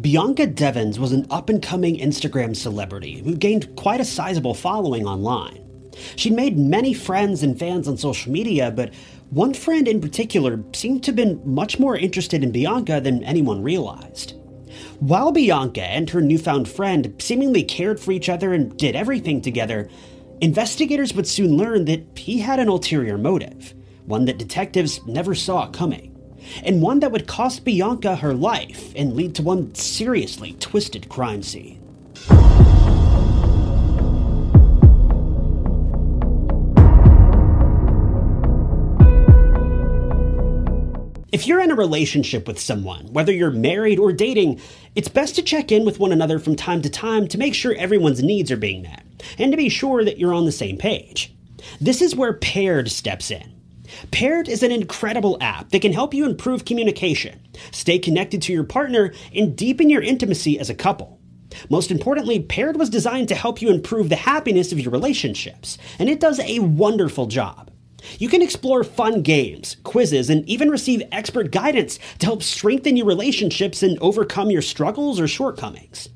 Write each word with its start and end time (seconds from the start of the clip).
Bianca 0.00 0.46
Devins 0.46 0.98
was 0.98 1.12
an 1.12 1.26
up 1.30 1.50
and 1.50 1.60
coming 1.60 1.98
Instagram 1.98 2.56
celebrity 2.56 3.20
who 3.22 3.34
gained 3.34 3.76
quite 3.76 4.00
a 4.00 4.04
sizable 4.04 4.54
following 4.54 5.06
online. 5.06 5.62
She'd 6.16 6.32
made 6.32 6.56
many 6.56 6.94
friends 6.94 7.42
and 7.42 7.58
fans 7.58 7.86
on 7.86 7.98
social 7.98 8.32
media, 8.32 8.70
but 8.70 8.94
one 9.28 9.52
friend 9.52 9.86
in 9.86 10.00
particular 10.00 10.64
seemed 10.72 11.04
to 11.04 11.08
have 11.08 11.16
been 11.16 11.42
much 11.44 11.78
more 11.78 11.96
interested 11.96 12.42
in 12.42 12.50
Bianca 12.50 13.00
than 13.02 13.22
anyone 13.24 13.62
realized. 13.62 14.36
While 15.00 15.32
Bianca 15.32 15.82
and 15.82 16.08
her 16.08 16.22
newfound 16.22 16.66
friend 16.66 17.14
seemingly 17.18 17.62
cared 17.62 18.00
for 18.00 18.12
each 18.12 18.30
other 18.30 18.54
and 18.54 18.74
did 18.78 18.96
everything 18.96 19.42
together, 19.42 19.90
investigators 20.40 21.12
would 21.14 21.26
soon 21.26 21.58
learn 21.58 21.84
that 21.86 22.06
he 22.16 22.38
had 22.38 22.58
an 22.58 22.68
ulterior 22.68 23.18
motive, 23.18 23.74
one 24.06 24.24
that 24.24 24.38
detectives 24.38 25.04
never 25.06 25.34
saw 25.34 25.68
coming 25.68 26.09
and 26.62 26.82
one 26.82 27.00
that 27.00 27.12
would 27.12 27.26
cost 27.26 27.64
Bianca 27.64 28.16
her 28.16 28.34
life 28.34 28.92
and 28.96 29.14
lead 29.14 29.34
to 29.36 29.42
one 29.42 29.74
seriously 29.74 30.56
twisted 30.60 31.08
crime 31.08 31.42
scene. 31.42 31.80
If 41.32 41.46
you're 41.46 41.60
in 41.60 41.70
a 41.70 41.76
relationship 41.76 42.48
with 42.48 42.58
someone, 42.58 43.06
whether 43.12 43.32
you're 43.32 43.52
married 43.52 44.00
or 44.00 44.12
dating, 44.12 44.60
it's 44.96 45.08
best 45.08 45.36
to 45.36 45.42
check 45.42 45.70
in 45.70 45.84
with 45.84 46.00
one 46.00 46.10
another 46.10 46.40
from 46.40 46.56
time 46.56 46.82
to 46.82 46.90
time 46.90 47.28
to 47.28 47.38
make 47.38 47.54
sure 47.54 47.72
everyone's 47.74 48.22
needs 48.22 48.50
are 48.50 48.56
being 48.56 48.82
met, 48.82 49.04
and 49.38 49.52
to 49.52 49.56
be 49.56 49.68
sure 49.68 50.04
that 50.04 50.18
you're 50.18 50.34
on 50.34 50.44
the 50.44 50.52
same 50.52 50.76
page. 50.76 51.32
This 51.80 52.02
is 52.02 52.16
where 52.16 52.32
Paired 52.32 52.90
steps 52.90 53.30
in. 53.30 53.59
Paired 54.10 54.48
is 54.48 54.62
an 54.62 54.72
incredible 54.72 55.36
app 55.40 55.70
that 55.70 55.82
can 55.82 55.92
help 55.92 56.14
you 56.14 56.26
improve 56.26 56.64
communication, 56.64 57.40
stay 57.70 57.98
connected 57.98 58.42
to 58.42 58.52
your 58.52 58.64
partner, 58.64 59.12
and 59.34 59.56
deepen 59.56 59.90
your 59.90 60.02
intimacy 60.02 60.58
as 60.58 60.70
a 60.70 60.74
couple. 60.74 61.20
Most 61.68 61.90
importantly, 61.90 62.40
Paired 62.40 62.76
was 62.76 62.90
designed 62.90 63.28
to 63.28 63.34
help 63.34 63.60
you 63.60 63.70
improve 63.70 64.08
the 64.08 64.16
happiness 64.16 64.72
of 64.72 64.80
your 64.80 64.92
relationships, 64.92 65.78
and 65.98 66.08
it 66.08 66.20
does 66.20 66.38
a 66.40 66.60
wonderful 66.60 67.26
job. 67.26 67.70
You 68.18 68.28
can 68.28 68.42
explore 68.42 68.82
fun 68.82 69.22
games, 69.22 69.76
quizzes, 69.82 70.30
and 70.30 70.48
even 70.48 70.70
receive 70.70 71.02
expert 71.12 71.50
guidance 71.50 71.98
to 72.18 72.26
help 72.26 72.42
strengthen 72.42 72.96
your 72.96 73.06
relationships 73.06 73.82
and 73.82 73.98
overcome 74.00 74.50
your 74.50 74.62
struggles 74.62 75.20
or 75.20 75.28
shortcomings. 75.28 76.08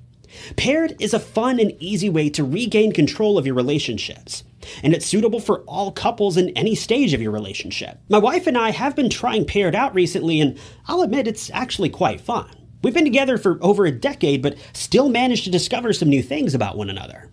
Paired 0.56 0.96
is 1.00 1.14
a 1.14 1.20
fun 1.20 1.60
and 1.60 1.72
easy 1.80 2.10
way 2.10 2.28
to 2.30 2.44
regain 2.44 2.92
control 2.92 3.38
of 3.38 3.46
your 3.46 3.54
relationships 3.54 4.44
and 4.82 4.94
it's 4.94 5.06
suitable 5.06 5.40
for 5.40 5.60
all 5.62 5.92
couples 5.92 6.36
in 6.36 6.50
any 6.50 6.74
stage 6.74 7.14
of 7.14 7.22
your 7.22 7.32
relationship. 7.32 7.98
My 8.08 8.18
wife 8.18 8.46
and 8.46 8.58
I 8.58 8.70
have 8.70 8.96
been 8.96 9.10
trying 9.10 9.44
Paired 9.44 9.74
out 9.74 9.94
recently, 9.94 10.40
and 10.40 10.58
I'll 10.86 11.02
admit 11.02 11.28
it's 11.28 11.50
actually 11.50 11.90
quite 11.90 12.20
fun. 12.20 12.48
We've 12.82 12.94
been 12.94 13.04
together 13.04 13.38
for 13.38 13.58
over 13.62 13.86
a 13.86 13.92
decade, 13.92 14.42
but 14.42 14.56
still 14.72 15.08
managed 15.08 15.44
to 15.44 15.50
discover 15.50 15.92
some 15.92 16.08
new 16.08 16.22
things 16.22 16.54
about 16.54 16.76
one 16.76 16.90
another. 16.90 17.30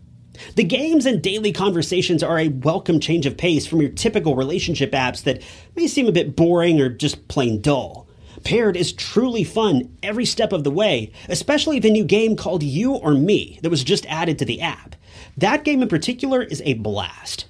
The 0.56 0.64
games 0.64 1.06
and 1.06 1.22
daily 1.22 1.52
conversations 1.52 2.24
are 2.24 2.40
a 2.40 2.50
welcome 2.50 3.00
change 3.00 3.26
of 3.26 3.38
pace 3.38 3.68
from 3.68 3.82
your 3.82 3.92
typical 3.92 4.36
relationship 4.36 4.92
apps 4.92 5.24
that 5.24 5.42
may 5.76 5.88
seem 5.88 6.08
a 6.08 6.12
bit 6.12 6.36
boring 6.36 6.80
or 6.80 6.90
just 6.90 7.28
plain 7.28 7.62
dull. 7.62 8.08
Paired 8.44 8.76
is 8.76 8.94
truly 8.94 9.44
fun 9.44 9.98
every 10.02 10.26
step 10.26 10.52
of 10.52 10.64
the 10.64 10.72
way, 10.72 11.12
especially 11.30 11.80
the 11.80 11.92
new 11.92 12.04
game 12.04 12.36
called 12.36 12.64
You 12.64 12.94
or 12.94 13.14
Me 13.14 13.60
that 13.62 13.70
was 13.70 13.84
just 13.84 14.06
added 14.08 14.40
to 14.40 14.46
the 14.46 14.62
app. 14.62 14.96
That 15.38 15.64
game 15.64 15.82
in 15.82 15.88
particular 15.88 16.44
is 16.44 16.62
a 16.66 16.74
blast. 16.76 17.46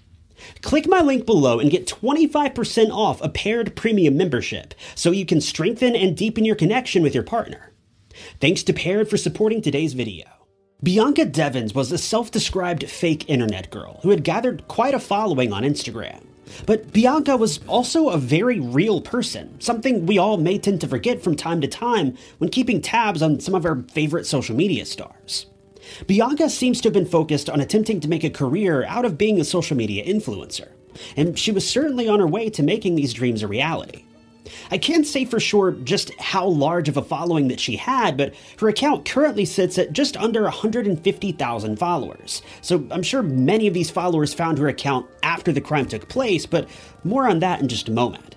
Click 0.62 0.88
my 0.88 1.02
link 1.02 1.26
below 1.26 1.60
and 1.60 1.72
get 1.72 1.88
25% 1.88 2.92
off 2.92 3.22
a 3.22 3.30
paired 3.30 3.76
premium 3.76 4.18
membership 4.18 4.74
so 4.96 5.12
you 5.12 5.26
can 5.26 5.42
strengthen 5.42 5.96
and 5.96 6.16
deepen 6.16 6.46
your 6.46 6.56
connection 6.56 7.04
with 7.04 7.16
your 7.16 7.24
partner. 7.24 7.72
Thanks 8.40 8.64
to 8.64 8.74
Paired 8.74 9.10
for 9.10 9.18
supporting 9.18 9.62
today's 9.62 9.94
video. 9.94 10.26
Bianca 10.84 11.26
Devins 11.26 11.76
was 11.76 11.92
a 11.92 11.98
self 11.98 12.32
described 12.32 12.90
fake 12.90 13.30
internet 13.30 13.70
girl 13.70 14.00
who 14.04 14.10
had 14.10 14.24
gathered 14.24 14.68
quite 14.68 14.94
a 14.94 15.00
following 15.00 15.54
on 15.54 15.64
Instagram. 15.64 16.26
But 16.66 16.92
Bianca 16.94 17.38
was 17.38 17.60
also 17.68 18.10
a 18.10 18.18
very 18.18 18.60
real 18.60 19.02
person, 19.02 19.60
something 19.60 20.06
we 20.06 20.18
all 20.18 20.38
may 20.38 20.58
tend 20.58 20.82
to 20.82 20.88
forget 20.88 21.22
from 21.22 21.36
time 21.36 21.62
to 21.62 21.68
time 21.68 22.18
when 22.38 22.50
keeping 22.50 22.82
tabs 22.82 23.22
on 23.22 23.40
some 23.40 23.56
of 23.56 23.66
our 23.66 23.84
favorite 23.92 24.26
social 24.26 24.56
media 24.56 24.86
stars. 24.86 25.48
Bianca 26.08 26.50
seems 26.50 26.80
to 26.82 26.88
have 26.88 26.94
been 26.94 27.06
focused 27.06 27.50
on 27.50 27.60
attempting 27.60 28.00
to 28.02 28.08
make 28.08 28.24
a 28.24 28.30
career 28.30 28.84
out 28.86 29.06
of 29.06 29.18
being 29.18 29.40
a 29.40 29.44
social 29.44 29.76
media 29.76 30.06
influencer, 30.06 30.70
and 31.16 31.38
she 31.38 31.52
was 31.52 31.70
certainly 31.70 32.08
on 32.08 32.20
her 32.20 32.28
way 32.28 32.50
to 32.50 32.64
making 32.64 32.96
these 32.96 33.14
dreams 33.14 33.44
a 33.44 33.48
reality. 33.48 34.06
I 34.70 34.78
can't 34.78 35.06
say 35.06 35.26
for 35.26 35.40
sure 35.40 35.72
just 35.72 36.14
how 36.20 36.48
large 36.48 36.90
of 36.90 36.98
a 36.98 37.02
following 37.02 37.48
that 37.50 37.60
she 37.60 37.76
had, 37.76 38.18
but 38.18 38.34
her 38.60 38.70
account 38.70 39.06
currently 39.06 39.46
sits 39.46 39.78
at 39.78 39.94
just 39.94 40.18
under 40.18 40.44
150,000 40.44 41.76
followers. 41.78 42.42
So 42.62 42.86
I'm 42.92 43.04
sure 43.04 43.24
many 43.24 43.68
of 43.68 43.74
these 43.74 43.90
followers 43.90 44.34
found 44.34 44.58
her 44.58 44.68
account 44.68 45.08
after 45.24 45.52
the 45.52 45.62
crime 45.62 45.88
took 45.88 46.10
place, 46.10 46.46
but 46.46 46.68
more 47.04 47.28
on 47.28 47.40
that 47.40 47.62
in 47.62 47.68
just 47.68 47.90
a 47.90 47.92
moment. 47.92 48.36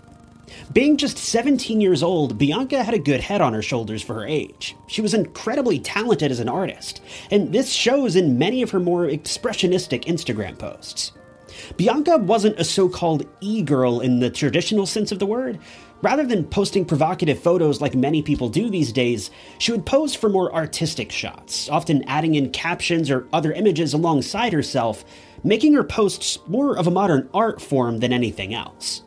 Being 0.72 0.96
just 0.96 1.18
17 1.18 1.80
years 1.80 2.02
old, 2.02 2.38
Bianca 2.38 2.82
had 2.82 2.94
a 2.94 2.98
good 2.98 3.20
head 3.20 3.40
on 3.40 3.52
her 3.52 3.62
shoulders 3.62 4.02
for 4.02 4.14
her 4.14 4.26
age. 4.26 4.76
She 4.86 5.02
was 5.02 5.14
incredibly 5.14 5.78
talented 5.78 6.30
as 6.30 6.40
an 6.40 6.48
artist, 6.48 7.00
and 7.30 7.52
this 7.52 7.70
shows 7.70 8.16
in 8.16 8.38
many 8.38 8.62
of 8.62 8.70
her 8.70 8.80
more 8.80 9.06
expressionistic 9.06 10.04
Instagram 10.04 10.58
posts. 10.58 11.12
Bianca 11.76 12.18
wasn't 12.18 12.58
a 12.58 12.64
so 12.64 12.88
called 12.88 13.26
e 13.40 13.62
girl 13.62 14.00
in 14.00 14.20
the 14.20 14.30
traditional 14.30 14.86
sense 14.86 15.12
of 15.12 15.18
the 15.18 15.26
word. 15.26 15.58
Rather 16.04 16.26
than 16.26 16.44
posting 16.44 16.84
provocative 16.84 17.38
photos 17.38 17.80
like 17.80 17.94
many 17.94 18.20
people 18.20 18.50
do 18.50 18.68
these 18.68 18.92
days, 18.92 19.30
she 19.56 19.72
would 19.72 19.86
pose 19.86 20.14
for 20.14 20.28
more 20.28 20.54
artistic 20.54 21.10
shots, 21.10 21.66
often 21.70 22.04
adding 22.06 22.34
in 22.34 22.50
captions 22.50 23.10
or 23.10 23.26
other 23.32 23.54
images 23.54 23.94
alongside 23.94 24.52
herself, 24.52 25.02
making 25.44 25.72
her 25.72 25.82
posts 25.82 26.38
more 26.46 26.76
of 26.76 26.86
a 26.86 26.90
modern 26.90 27.26
art 27.32 27.58
form 27.58 28.00
than 28.00 28.12
anything 28.12 28.52
else. 28.52 29.02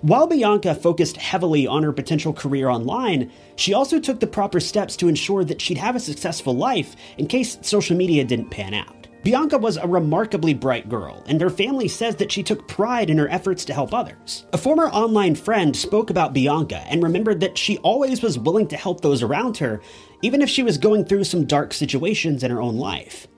While 0.00 0.26
Bianca 0.26 0.74
focused 0.74 1.18
heavily 1.18 1.66
on 1.66 1.82
her 1.82 1.92
potential 1.92 2.32
career 2.32 2.70
online, 2.70 3.30
she 3.56 3.74
also 3.74 4.00
took 4.00 4.18
the 4.18 4.26
proper 4.26 4.58
steps 4.58 4.96
to 4.96 5.08
ensure 5.08 5.44
that 5.44 5.60
she'd 5.60 5.76
have 5.76 5.96
a 5.96 6.00
successful 6.00 6.56
life 6.56 6.96
in 7.18 7.26
case 7.26 7.58
social 7.60 7.94
media 7.94 8.24
didn't 8.24 8.48
pan 8.48 8.72
out. 8.72 9.01
Bianca 9.22 9.56
was 9.56 9.76
a 9.76 9.86
remarkably 9.86 10.52
bright 10.52 10.88
girl, 10.88 11.22
and 11.26 11.40
her 11.40 11.50
family 11.50 11.86
says 11.86 12.16
that 12.16 12.32
she 12.32 12.42
took 12.42 12.66
pride 12.66 13.08
in 13.08 13.18
her 13.18 13.28
efforts 13.28 13.64
to 13.66 13.74
help 13.74 13.94
others. 13.94 14.44
A 14.52 14.58
former 14.58 14.88
online 14.88 15.36
friend 15.36 15.76
spoke 15.76 16.10
about 16.10 16.32
Bianca 16.32 16.78
and 16.88 17.04
remembered 17.04 17.38
that 17.38 17.56
she 17.56 17.78
always 17.78 18.20
was 18.20 18.38
willing 18.38 18.66
to 18.68 18.76
help 18.76 19.00
those 19.00 19.22
around 19.22 19.58
her, 19.58 19.80
even 20.22 20.42
if 20.42 20.50
she 20.50 20.64
was 20.64 20.76
going 20.76 21.04
through 21.04 21.22
some 21.22 21.44
dark 21.44 21.72
situations 21.72 22.42
in 22.42 22.50
her 22.50 22.60
own 22.60 22.76
life. 22.76 23.28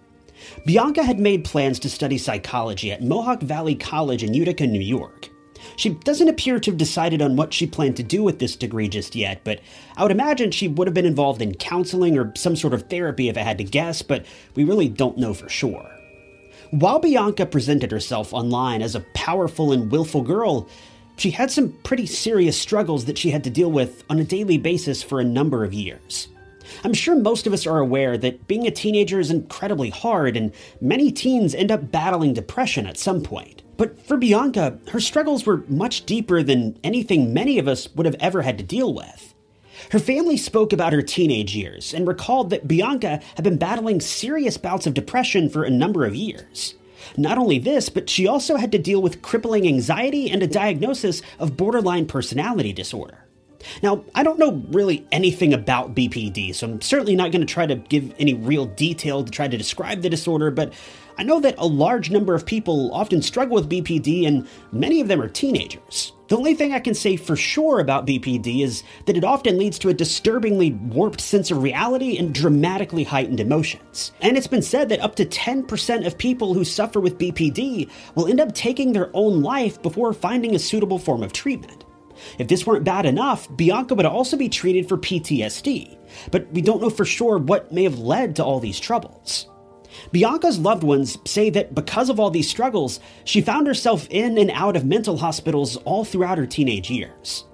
Bianca 0.65 1.03
had 1.03 1.19
made 1.19 1.45
plans 1.45 1.79
to 1.81 1.91
study 1.91 2.17
psychology 2.17 2.91
at 2.91 3.03
Mohawk 3.03 3.43
Valley 3.43 3.75
College 3.75 4.23
in 4.23 4.33
Utica, 4.33 4.67
New 4.67 4.81
York. 4.81 5.29
She 5.77 5.91
doesn't 5.91 6.29
appear 6.29 6.59
to 6.59 6.71
have 6.71 6.79
decided 6.79 7.23
on 7.23 7.37
what 7.37 7.53
she 7.53 7.67
planned 7.67 7.97
to 7.97 8.03
do 8.03 8.23
with 8.23 8.39
this 8.39 8.57
degree 8.57 8.89
just 8.89 9.15
yet, 9.15 9.43
but 9.45 9.61
I 9.97 10.03
would 10.03 10.13
imagine 10.13 10.51
she 10.51 10.69
would 10.69 10.87
have 10.87 10.95
been 10.95 11.07
involved 11.07 11.43
in 11.43 11.55
counseling 11.55 12.19
or 12.19 12.33
some 12.37 12.57
sort 12.57 12.75
of 12.75 12.89
therapy 12.89 13.29
if 13.29 13.37
I 13.37 13.43
had 13.43 13.59
to 13.59 13.65
guess, 13.65 14.03
but 14.03 14.25
we 14.55 14.65
really 14.65 14.89
don't 14.89 15.19
know 15.19 15.35
for 15.35 15.49
sure. 15.49 15.91
While 16.71 16.99
Bianca 16.99 17.47
presented 17.47 17.93
herself 17.93 18.33
online 18.33 18.83
as 18.83 18.95
a 18.95 19.05
powerful 19.15 19.73
and 19.73 19.91
willful 19.91 20.23
girl, 20.23 20.69
she 21.17 21.31
had 21.31 21.51
some 21.51 21.73
pretty 21.85 22.07
serious 22.07 22.61
struggles 22.61 23.05
that 23.05 23.19
she 23.19 23.31
had 23.31 23.45
to 23.45 23.51
deal 23.51 23.71
with 23.71 24.03
on 24.11 24.19
a 24.19 24.25
daily 24.25 24.59
basis 24.59 25.03
for 25.03 25.21
a 25.21 25.25
number 25.25 25.65
of 25.65 25.73
years. 25.73 26.29
I'm 26.83 26.95
sure 26.95 27.15
most 27.15 27.47
of 27.47 27.53
us 27.53 27.67
are 27.67 27.79
aware 27.79 28.19
that 28.19 28.49
being 28.49 28.67
a 28.67 28.71
teenager 28.71 29.21
is 29.21 29.31
incredibly 29.31 29.91
hard, 29.91 30.37
and 30.37 30.53
many 30.81 31.13
teens 31.13 31.55
end 31.55 31.71
up 31.71 31.93
battling 31.93 32.35
depression 32.35 32.87
at 32.87 32.99
some 32.99 33.23
point. 33.23 33.63
But 33.77 34.07
for 34.07 34.17
Bianca, 34.17 34.79
her 34.91 35.01
struggles 35.01 35.47
were 35.47 35.65
much 35.69 36.07
deeper 36.07 36.43
than 36.43 36.79
anything 36.85 37.35
many 37.35 37.59
of 37.59 37.69
us 37.69 37.89
would 37.95 38.07
have 38.07 38.17
ever 38.21 38.43
had 38.43 38.59
to 38.59 38.65
deal 38.65 38.93
with. 38.95 39.35
Her 39.91 39.99
family 39.99 40.37
spoke 40.37 40.73
about 40.73 40.93
her 40.93 41.03
teenage 41.03 41.55
years 41.55 41.93
and 41.93 42.07
recalled 42.07 42.51
that 42.51 42.69
Bianca 42.69 43.21
had 43.35 43.45
been 43.45 43.59
battling 43.59 44.01
serious 44.01 44.57
bouts 44.57 44.87
of 44.87 44.95
depression 44.95 45.49
for 45.49 45.65
a 45.65 45.71
number 45.71 46.05
of 46.05 46.15
years. 46.15 46.75
Not 47.17 47.39
only 47.39 47.59
this, 47.59 47.89
but 47.89 48.09
she 48.09 48.27
also 48.27 48.57
had 48.57 48.73
to 48.73 48.79
deal 48.79 49.03
with 49.03 49.23
crippling 49.23 49.67
anxiety 49.67 50.31
and 50.31 50.43
a 50.43 50.47
diagnosis 50.47 51.21
of 51.39 51.57
borderline 51.57 52.07
personality 52.07 52.73
disorder. 52.73 53.19
Now, 53.83 54.05
I 54.15 54.23
don't 54.23 54.39
know 54.39 54.63
really 54.71 55.07
anything 55.11 55.55
about 55.55 55.95
BPD, 55.95 56.55
so 56.55 56.67
I'm 56.67 56.81
certainly 56.81 57.17
not 57.17 57.33
going 57.33 57.41
to 57.41 57.53
try 57.53 57.67
to 57.67 57.77
give 57.77 58.15
any 58.19 58.35
real 58.35 58.67
detail 58.67 59.25
to 59.25 59.31
try 59.31 59.49
to 59.49 59.57
describe 59.57 60.03
the 60.03 60.11
disorder, 60.11 60.51
but 60.51 60.73
I 61.17 61.23
know 61.23 61.41
that 61.41 61.55
a 61.59 61.67
large 61.67 62.11
number 62.11 62.35
of 62.35 62.45
people 62.45 62.93
often 62.93 63.23
struggle 63.23 63.55
with 63.55 63.71
BPD, 63.71 64.27
and 64.27 64.49
many 64.73 65.01
of 65.01 65.07
them 65.07 65.23
are 65.23 65.29
teenagers. 65.29 66.13
The 66.27 66.37
only 66.37 66.55
thing 66.55 66.73
I 66.73 66.81
can 66.81 66.95
say 66.95 67.17
for 67.17 67.37
sure 67.37 67.79
about 67.79 68.07
BPD 68.07 68.63
is 68.63 68.83
that 69.07 69.17
it 69.17 69.23
often 69.23 69.57
leads 69.57 69.79
to 69.81 69.91
a 69.91 69.95
disturbingly 69.95 70.73
warped 70.73 71.21
sense 71.21 71.51
of 71.51 71.63
reality 71.63 72.17
and 72.17 72.35
dramatically 72.35 73.05
heightened 73.05 73.39
emotions. 73.39 74.11
And 74.23 74.37
it's 74.37 74.49
been 74.49 74.63
said 74.63 74.89
that 74.89 75.01
up 75.01 75.15
to 75.17 75.27
10% 75.27 76.07
of 76.07 76.19
people 76.19 76.55
who 76.55 76.65
suffer 76.65 76.99
with 76.99 77.19
BPD 77.19 77.91
will 78.17 78.27
end 78.27 78.41
up 78.41 78.55
taking 78.55 78.93
their 78.93 79.11
own 79.15 79.43
life 79.43 79.81
before 79.83 80.13
finding 80.13 80.55
a 80.55 80.59
suitable 80.59 80.99
form 80.99 81.23
of 81.23 81.33
treatment. 81.33 81.85
If 82.39 82.49
this 82.49 82.67
weren't 82.67 82.85
bad 82.85 83.07
enough, 83.07 83.55
Bianca 83.57 83.95
would 83.95 84.07
also 84.07 84.37
be 84.37 84.49
treated 84.49 84.89
for 84.89 84.97
PTSD, 84.97 85.97
but 86.31 86.51
we 86.53 86.63
don't 86.63 86.81
know 86.81 86.91
for 86.91 87.05
sure 87.05 87.39
what 87.39 87.73
may 87.73 87.85
have 87.85 87.99
led 87.99 88.37
to 88.37 88.45
all 88.45 88.61
these 88.61 88.81
troubles. 88.81 89.49
Bianca's 90.15 90.61
loved 90.61 90.85
ones 90.85 91.19
say 91.25 91.51
that 91.51 91.75
because 91.75 92.09
of 92.09 92.21
all 92.21 92.31
these 92.31 92.49
struggles, 92.49 93.01
she 93.25 93.41
found 93.41 93.67
herself 93.67 94.07
in 94.11 94.39
and 94.39 94.49
out 94.53 94.77
of 94.77 94.85
mental 94.85 95.17
hospitals 95.17 95.77
all 95.79 96.05
throughout 96.05 96.39
her 96.39 96.47
teenage 96.47 96.89
years. 96.89 97.47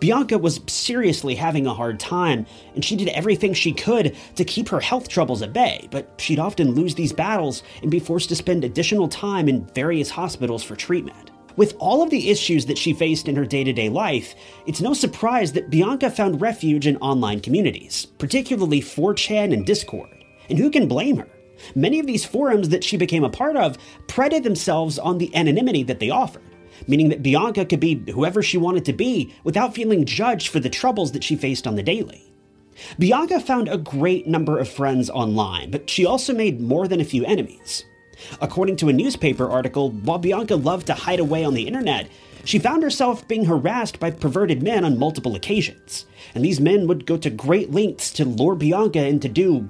Bianca 0.00 0.36
was 0.36 0.60
seriously 0.66 1.36
having 1.36 1.68
a 1.68 1.72
hard 1.72 2.00
time, 2.00 2.46
and 2.74 2.84
she 2.84 2.96
did 2.96 3.10
everything 3.10 3.54
she 3.54 3.72
could 3.72 4.16
to 4.34 4.44
keep 4.44 4.68
her 4.70 4.80
health 4.80 5.08
troubles 5.08 5.40
at 5.40 5.52
bay, 5.52 5.86
but 5.92 6.12
she'd 6.18 6.40
often 6.40 6.74
lose 6.74 6.96
these 6.96 7.12
battles 7.12 7.62
and 7.80 7.92
be 7.92 8.00
forced 8.00 8.28
to 8.30 8.34
spend 8.34 8.64
additional 8.64 9.06
time 9.06 9.48
in 9.48 9.66
various 9.66 10.10
hospitals 10.10 10.64
for 10.64 10.74
treatment. 10.74 11.30
With 11.54 11.76
all 11.78 12.02
of 12.02 12.10
the 12.10 12.28
issues 12.28 12.66
that 12.66 12.78
she 12.78 12.92
faced 12.92 13.28
in 13.28 13.36
her 13.36 13.46
day 13.46 13.62
to 13.62 13.72
day 13.72 13.88
life, 13.88 14.34
it's 14.66 14.80
no 14.80 14.94
surprise 14.94 15.52
that 15.52 15.70
Bianca 15.70 16.10
found 16.10 16.40
refuge 16.40 16.88
in 16.88 16.96
online 16.96 17.38
communities, 17.38 18.04
particularly 18.18 18.80
4chan 18.80 19.52
and 19.52 19.64
Discord. 19.64 20.24
And 20.48 20.58
who 20.58 20.70
can 20.70 20.88
blame 20.88 21.18
her? 21.18 21.29
Many 21.74 22.00
of 22.00 22.06
these 22.06 22.24
forums 22.24 22.68
that 22.70 22.84
she 22.84 22.96
became 22.96 23.24
a 23.24 23.30
part 23.30 23.56
of 23.56 23.78
prided 24.06 24.42
themselves 24.42 24.98
on 24.98 25.18
the 25.18 25.34
anonymity 25.34 25.82
that 25.84 26.00
they 26.00 26.10
offered, 26.10 26.42
meaning 26.86 27.08
that 27.08 27.22
Bianca 27.22 27.64
could 27.64 27.80
be 27.80 28.02
whoever 28.12 28.42
she 28.42 28.58
wanted 28.58 28.84
to 28.86 28.92
be 28.92 29.34
without 29.44 29.74
feeling 29.74 30.04
judged 30.04 30.48
for 30.48 30.60
the 30.60 30.70
troubles 30.70 31.12
that 31.12 31.24
she 31.24 31.36
faced 31.36 31.66
on 31.66 31.76
the 31.76 31.82
daily. 31.82 32.32
Bianca 32.98 33.40
found 33.40 33.68
a 33.68 33.78
great 33.78 34.26
number 34.26 34.58
of 34.58 34.68
friends 34.68 35.10
online, 35.10 35.70
but 35.70 35.90
she 35.90 36.06
also 36.06 36.34
made 36.34 36.60
more 36.60 36.88
than 36.88 37.00
a 37.00 37.04
few 37.04 37.24
enemies. 37.24 37.84
According 38.40 38.76
to 38.76 38.88
a 38.88 38.92
newspaper 38.92 39.48
article, 39.48 39.90
while 39.90 40.18
Bianca 40.18 40.56
loved 40.56 40.86
to 40.86 40.94
hide 40.94 41.20
away 41.20 41.44
on 41.44 41.54
the 41.54 41.66
internet, 41.66 42.08
she 42.44 42.58
found 42.58 42.82
herself 42.82 43.26
being 43.28 43.44
harassed 43.44 44.00
by 44.00 44.10
perverted 44.10 44.62
men 44.62 44.84
on 44.84 44.98
multiple 44.98 45.34
occasions, 45.34 46.06
and 46.34 46.44
these 46.44 46.60
men 46.60 46.86
would 46.86 47.06
go 47.06 47.16
to 47.18 47.30
great 47.30 47.70
lengths 47.70 48.10
to 48.12 48.24
lure 48.24 48.54
Bianca 48.54 49.06
into 49.06 49.28
do 49.28 49.68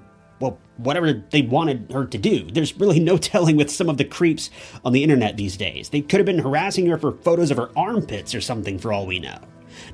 whatever 0.83 1.13
they 1.31 1.43
wanted 1.43 1.91
her 1.93 2.07
to 2.07 2.19
do. 2.19 2.51
There's 2.51 2.77
really 2.79 3.01
no 3.01 3.17
telling 3.19 3.57
with 3.57 3.71
some 3.71 3.89
of 3.89 3.97
the 3.97 4.05
creeps 4.05 4.51
on 4.85 4.93
the 4.93 5.03
internet 5.03 5.37
these 5.37 5.57
days. 5.57 5.89
They 5.91 6.01
could 6.01 6.21
have 6.21 6.27
been 6.27 6.39
harassing 6.39 6.87
her 6.87 6.99
for 6.99 7.13
photos 7.13 7.51
of 7.51 7.57
her 7.57 7.71
armpits 7.77 8.35
or 8.35 8.41
something 8.41 8.79
for 8.79 8.93
all 8.93 9.07
we 9.07 9.19
know. 9.19 9.39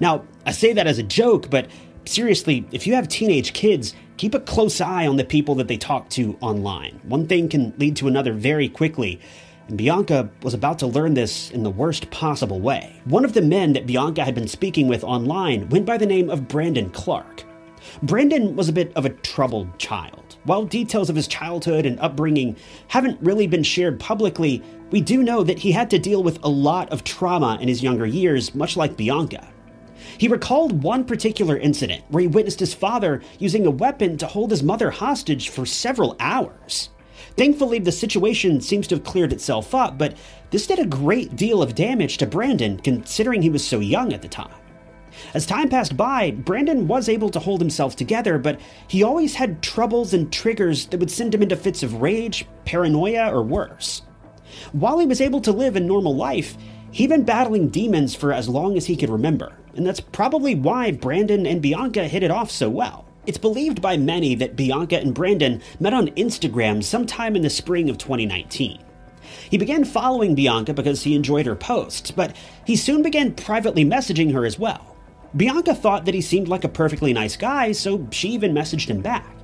Now, 0.00 0.25
I 0.44 0.53
say 0.53 0.73
that 0.73 0.87
as 0.87 0.99
a 0.99 1.03
joke, 1.03 1.50
but 1.50 1.69
seriously, 2.05 2.67
if 2.73 2.87
you 2.87 2.94
have 2.94 3.09
teenage 3.09 3.53
kids, 3.53 3.94
keep 4.17 4.35
a 4.35 4.41
close 4.41 4.81
eye 4.81 5.06
on 5.06 5.17
the 5.17 5.25
people 5.25 5.55
that 5.56 5.69
they 5.69 5.77
talk 5.77 6.09
to 6.11 6.37
online. 6.41 7.00
One 7.05 7.27
thing 7.27 7.49
can 7.49 7.75
lead 7.79 7.97
to 7.97 8.09
another 8.09 8.33
very 8.33 8.69
quickly. 8.69 9.21
And 9.69 9.77
Bianca 9.77 10.31
was 10.43 10.55
about 10.55 10.79
to 10.81 10.87
learn 10.87 11.15
this 11.15 11.50
in 11.50 11.65
the 11.65 11.71
worst 11.71 12.11
possible 12.11 12.61
way. 12.61 13.00
One 13.05 13.25
of 13.25 13.33
the 13.33 13.43
men 13.43 13.73
that 13.73 13.87
Bianca 13.87 14.25
had 14.25 14.35
been 14.35 14.49
speaking 14.49 14.87
with 14.87 15.03
online 15.03 15.69
went 15.69 15.87
by 15.87 15.99
the 15.99 16.06
name 16.06 16.31
of 16.31 16.47
Brandon 16.47 16.91
Clark. 16.91 17.44
Brandon 18.03 18.56
was 18.56 18.69
a 18.69 18.73
bit 18.73 18.93
of 18.94 19.05
a 19.05 19.11
troubled 19.11 19.79
child. 19.79 20.37
While 20.44 20.65
details 20.65 21.11
of 21.11 21.17
his 21.17 21.29
childhood 21.29 21.87
and 21.87 21.99
upbringing 22.00 22.56
haven't 22.88 23.21
really 23.21 23.47
been 23.47 23.62
shared 23.62 23.99
publicly, 23.99 24.62
we 24.91 25.00
do 25.00 25.23
know 25.23 25.43
that 25.43 25.59
he 25.59 25.73
had 25.73 25.91
to 25.91 25.99
deal 25.99 26.23
with 26.23 26.38
a 26.43 26.49
lot 26.49 26.91
of 26.93 27.05
trauma 27.05 27.59
in 27.61 27.69
his 27.69 27.83
younger 27.83 28.06
years, 28.06 28.55
much 28.55 28.77
like 28.77 28.97
Bianca. 28.97 29.49
He 30.19 30.29
recalled 30.29 30.83
one 30.83 31.05
particular 31.05 31.56
incident 31.56 32.05
where 32.09 32.21
he 32.21 32.27
witnessed 32.27 32.61
his 32.61 32.75
father 32.75 33.23
using 33.38 33.67
a 33.67 33.71
weapon 33.71 34.17
to 34.19 34.27
hold 34.27 34.50
his 34.50 34.62
mother 34.62 34.91
hostage 34.91 35.49
for 35.49 35.67
several 35.67 36.17
hours. 36.21 36.91
Thankfully, 37.37 37.79
the 37.79 37.93
situation 37.93 38.61
seems 38.61 38.87
to 38.88 38.94
have 38.94 39.05
cleared 39.05 39.33
itself 39.33 39.75
up, 39.75 39.99
but 39.99 40.17
this 40.50 40.67
did 40.67 40.79
a 40.79 40.87
great 40.87 41.37
deal 41.37 41.62
of 41.62 41.75
damage 41.75 42.19
to 42.19 42.27
Brandon 42.27 42.79
considering 42.79 43.43
he 43.43 43.50
was 43.50 43.67
so 43.67 43.81
young 43.81 44.12
at 44.12 44.23
the 44.23 44.29
time. 44.29 44.55
As 45.34 45.46
time 45.46 45.68
passed 45.68 45.96
by, 45.96 46.30
Brandon 46.30 46.88
was 46.88 47.08
able 47.08 47.30
to 47.30 47.38
hold 47.38 47.60
himself 47.60 47.96
together, 47.96 48.38
but 48.38 48.60
he 48.88 49.02
always 49.02 49.34
had 49.34 49.62
troubles 49.62 50.14
and 50.14 50.32
triggers 50.32 50.86
that 50.86 51.00
would 51.00 51.10
send 51.10 51.34
him 51.34 51.42
into 51.42 51.56
fits 51.56 51.82
of 51.82 52.00
rage, 52.00 52.46
paranoia, 52.64 53.32
or 53.32 53.42
worse. 53.42 54.02
While 54.72 54.98
he 54.98 55.06
was 55.06 55.20
able 55.20 55.40
to 55.42 55.52
live 55.52 55.76
a 55.76 55.80
normal 55.80 56.14
life, 56.14 56.56
he'd 56.92 57.08
been 57.08 57.24
battling 57.24 57.68
demons 57.68 58.14
for 58.14 58.32
as 58.32 58.48
long 58.48 58.76
as 58.76 58.86
he 58.86 58.96
could 58.96 59.10
remember, 59.10 59.52
and 59.74 59.86
that's 59.86 60.00
probably 60.00 60.54
why 60.54 60.92
Brandon 60.92 61.46
and 61.46 61.60
Bianca 61.60 62.08
hit 62.08 62.22
it 62.22 62.30
off 62.30 62.50
so 62.50 62.70
well. 62.70 63.06
It's 63.26 63.38
believed 63.38 63.82
by 63.82 63.96
many 63.96 64.34
that 64.36 64.56
Bianca 64.56 64.98
and 64.98 65.12
Brandon 65.12 65.60
met 65.80 65.92
on 65.92 66.08
Instagram 66.08 66.82
sometime 66.82 67.34
in 67.34 67.42
the 67.42 67.50
spring 67.50 67.90
of 67.90 67.98
2019. 67.98 68.78
He 69.50 69.58
began 69.58 69.84
following 69.84 70.34
Bianca 70.34 70.72
because 70.72 71.02
he 71.02 71.14
enjoyed 71.14 71.46
her 71.46 71.56
posts, 71.56 72.10
but 72.10 72.36
he 72.64 72.76
soon 72.76 73.02
began 73.02 73.34
privately 73.34 73.84
messaging 73.84 74.32
her 74.32 74.46
as 74.46 74.58
well. 74.58 74.95
Bianca 75.37 75.75
thought 75.75 76.05
that 76.05 76.15
he 76.15 76.21
seemed 76.21 76.49
like 76.49 76.65
a 76.65 76.69
perfectly 76.69 77.12
nice 77.12 77.37
guy, 77.37 77.73
so 77.73 78.06
she 78.11 78.31
even 78.31 78.55
messaged 78.55 78.88
him 78.88 79.03
back. 79.03 79.37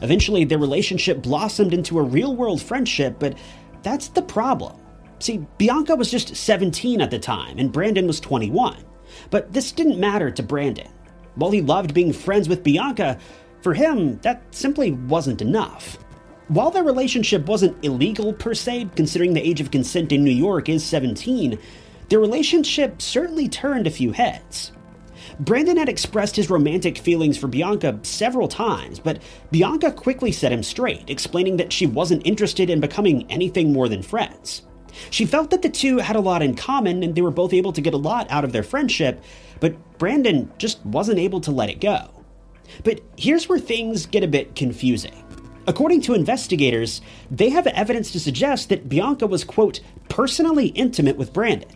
Eventually, 0.00 0.44
their 0.44 0.58
relationship 0.58 1.22
blossomed 1.22 1.74
into 1.74 1.98
a 1.98 2.02
real 2.02 2.36
world 2.36 2.62
friendship, 2.62 3.16
but 3.18 3.36
that's 3.82 4.08
the 4.08 4.22
problem. 4.22 4.76
See, 5.18 5.44
Bianca 5.58 5.96
was 5.96 6.10
just 6.10 6.36
17 6.36 7.00
at 7.00 7.10
the 7.10 7.18
time, 7.18 7.58
and 7.58 7.72
Brandon 7.72 8.06
was 8.06 8.20
21. 8.20 8.84
But 9.30 9.52
this 9.52 9.72
didn't 9.72 9.98
matter 9.98 10.30
to 10.30 10.42
Brandon. 10.42 10.88
While 11.34 11.50
he 11.50 11.62
loved 11.62 11.94
being 11.94 12.12
friends 12.12 12.48
with 12.48 12.62
Bianca, 12.62 13.18
for 13.62 13.74
him, 13.74 14.18
that 14.18 14.42
simply 14.50 14.92
wasn't 14.92 15.42
enough. 15.42 15.98
While 16.48 16.70
their 16.70 16.84
relationship 16.84 17.46
wasn't 17.46 17.82
illegal 17.84 18.32
per 18.32 18.54
se, 18.54 18.90
considering 18.96 19.32
the 19.32 19.46
age 19.46 19.60
of 19.60 19.70
consent 19.70 20.12
in 20.12 20.24
New 20.24 20.30
York 20.30 20.68
is 20.68 20.84
17, 20.84 21.58
their 22.08 22.18
relationship 22.18 23.00
certainly 23.00 23.48
turned 23.48 23.86
a 23.86 23.90
few 23.90 24.12
heads. 24.12 24.72
Brandon 25.40 25.76
had 25.76 25.88
expressed 25.88 26.36
his 26.36 26.50
romantic 26.50 26.98
feelings 26.98 27.38
for 27.38 27.48
Bianca 27.48 27.98
several 28.02 28.48
times, 28.48 28.98
but 28.98 29.22
Bianca 29.50 29.90
quickly 29.90 30.32
set 30.32 30.52
him 30.52 30.62
straight, 30.62 31.08
explaining 31.08 31.56
that 31.56 31.72
she 31.72 31.86
wasn't 31.86 32.26
interested 32.26 32.70
in 32.70 32.80
becoming 32.80 33.30
anything 33.30 33.72
more 33.72 33.88
than 33.88 34.02
friends. 34.02 34.62
She 35.10 35.24
felt 35.24 35.50
that 35.50 35.62
the 35.62 35.70
two 35.70 35.98
had 35.98 36.16
a 36.16 36.20
lot 36.20 36.42
in 36.42 36.54
common 36.54 37.02
and 37.02 37.14
they 37.14 37.22
were 37.22 37.30
both 37.30 37.52
able 37.52 37.72
to 37.72 37.80
get 37.80 37.94
a 37.94 37.98
lot 37.98 38.30
out 38.30 38.44
of 38.44 38.52
their 38.52 38.62
friendship, 38.62 39.22
but 39.60 39.74
Brandon 39.98 40.52
just 40.58 40.84
wasn't 40.84 41.18
able 41.18 41.40
to 41.40 41.50
let 41.50 41.70
it 41.70 41.80
go. 41.80 42.10
But 42.84 43.00
here's 43.16 43.48
where 43.48 43.58
things 43.58 44.06
get 44.06 44.22
a 44.22 44.28
bit 44.28 44.54
confusing. 44.54 45.24
According 45.66 46.00
to 46.02 46.14
investigators, 46.14 47.00
they 47.30 47.48
have 47.50 47.66
evidence 47.68 48.10
to 48.12 48.20
suggest 48.20 48.68
that 48.68 48.88
Bianca 48.88 49.26
was, 49.26 49.44
quote, 49.44 49.80
personally 50.08 50.68
intimate 50.68 51.16
with 51.16 51.32
Brandon. 51.32 51.70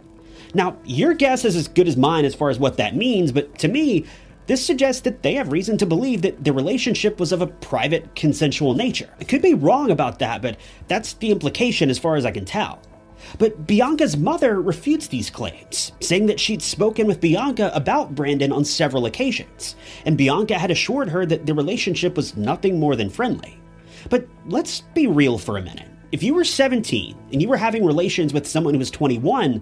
Now, 0.55 0.77
your 0.85 1.15
guess 1.15 1.45
is 1.45 1.57
as 1.57 1.69
good 1.69 1.89
as 1.89 1.97
mine 1.97 2.25
as 2.25 2.35
far 2.35 2.51
as 2.51 2.59
what 2.59 2.77
that 2.77 2.97
means, 2.97 3.33
but 3.33 3.59
to 3.59 3.69
me, 3.69 4.07
this 4.47 4.65
suggests 4.65 5.03
that 5.03 5.23
they 5.23 5.35
have 5.35 5.51
reason 5.51 5.77
to 5.79 5.87
believe 5.87 6.23
that 6.23 6.45
the 6.45 6.53
relationship 6.53 7.19
was 7.19 7.33
of 7.33 7.43
a 7.43 7.49
private, 7.49 8.15
consensual 8.15 8.75
nature. 8.75 9.11
I 9.21 9.25
could 9.25 9.43
be 9.43 9.55
wrong 9.55 9.91
about 9.91 10.21
that, 10.21 10.41
but 10.41 10.57
that's 10.87 11.15
the 11.15 11.33
implication 11.33 11.91
as 11.91 11.99
far 11.99 12.15
as 12.15 12.25
I 12.25 12.31
can 12.31 12.45
tell. 12.45 12.81
But 13.39 13.67
Bianca's 13.67 14.17
mother 14.17 14.61
refutes 14.61 15.09
these 15.09 15.31
claims, 15.31 15.91
saying 16.01 16.27
that 16.27 16.39
she'd 16.39 16.63
spoken 16.63 17.09
with 17.09 17.21
Bianca 17.21 17.73
about 17.75 18.15
Brandon 18.15 18.53
on 18.53 18.65
several 18.65 19.07
occasions, 19.07 19.75
and 20.05 20.17
Bianca 20.17 20.59
had 20.59 20.71
assured 20.71 21.09
her 21.09 21.27
that 21.27 21.47
the 21.47 21.55
relationship 21.55 22.17
was 22.17 22.37
nothing 22.37 22.79
more 22.79 22.95
than 22.95 23.11
friendly. 23.11 23.59
But 24.11 24.29
let's 24.47 24.83
be 24.95 25.09
real 25.09 25.39
for 25.39 25.57
a 25.57 25.63
minute. 25.63 25.89
If 26.13 26.23
you 26.23 26.35
were 26.35 26.45
17 26.45 27.17
and 27.33 27.43
you 27.43 27.49
were 27.49 27.57
having 27.57 27.85
relations 27.85 28.33
with 28.33 28.47
someone 28.47 28.75
who 28.75 28.79
was 28.79 28.93
21, 28.93 29.61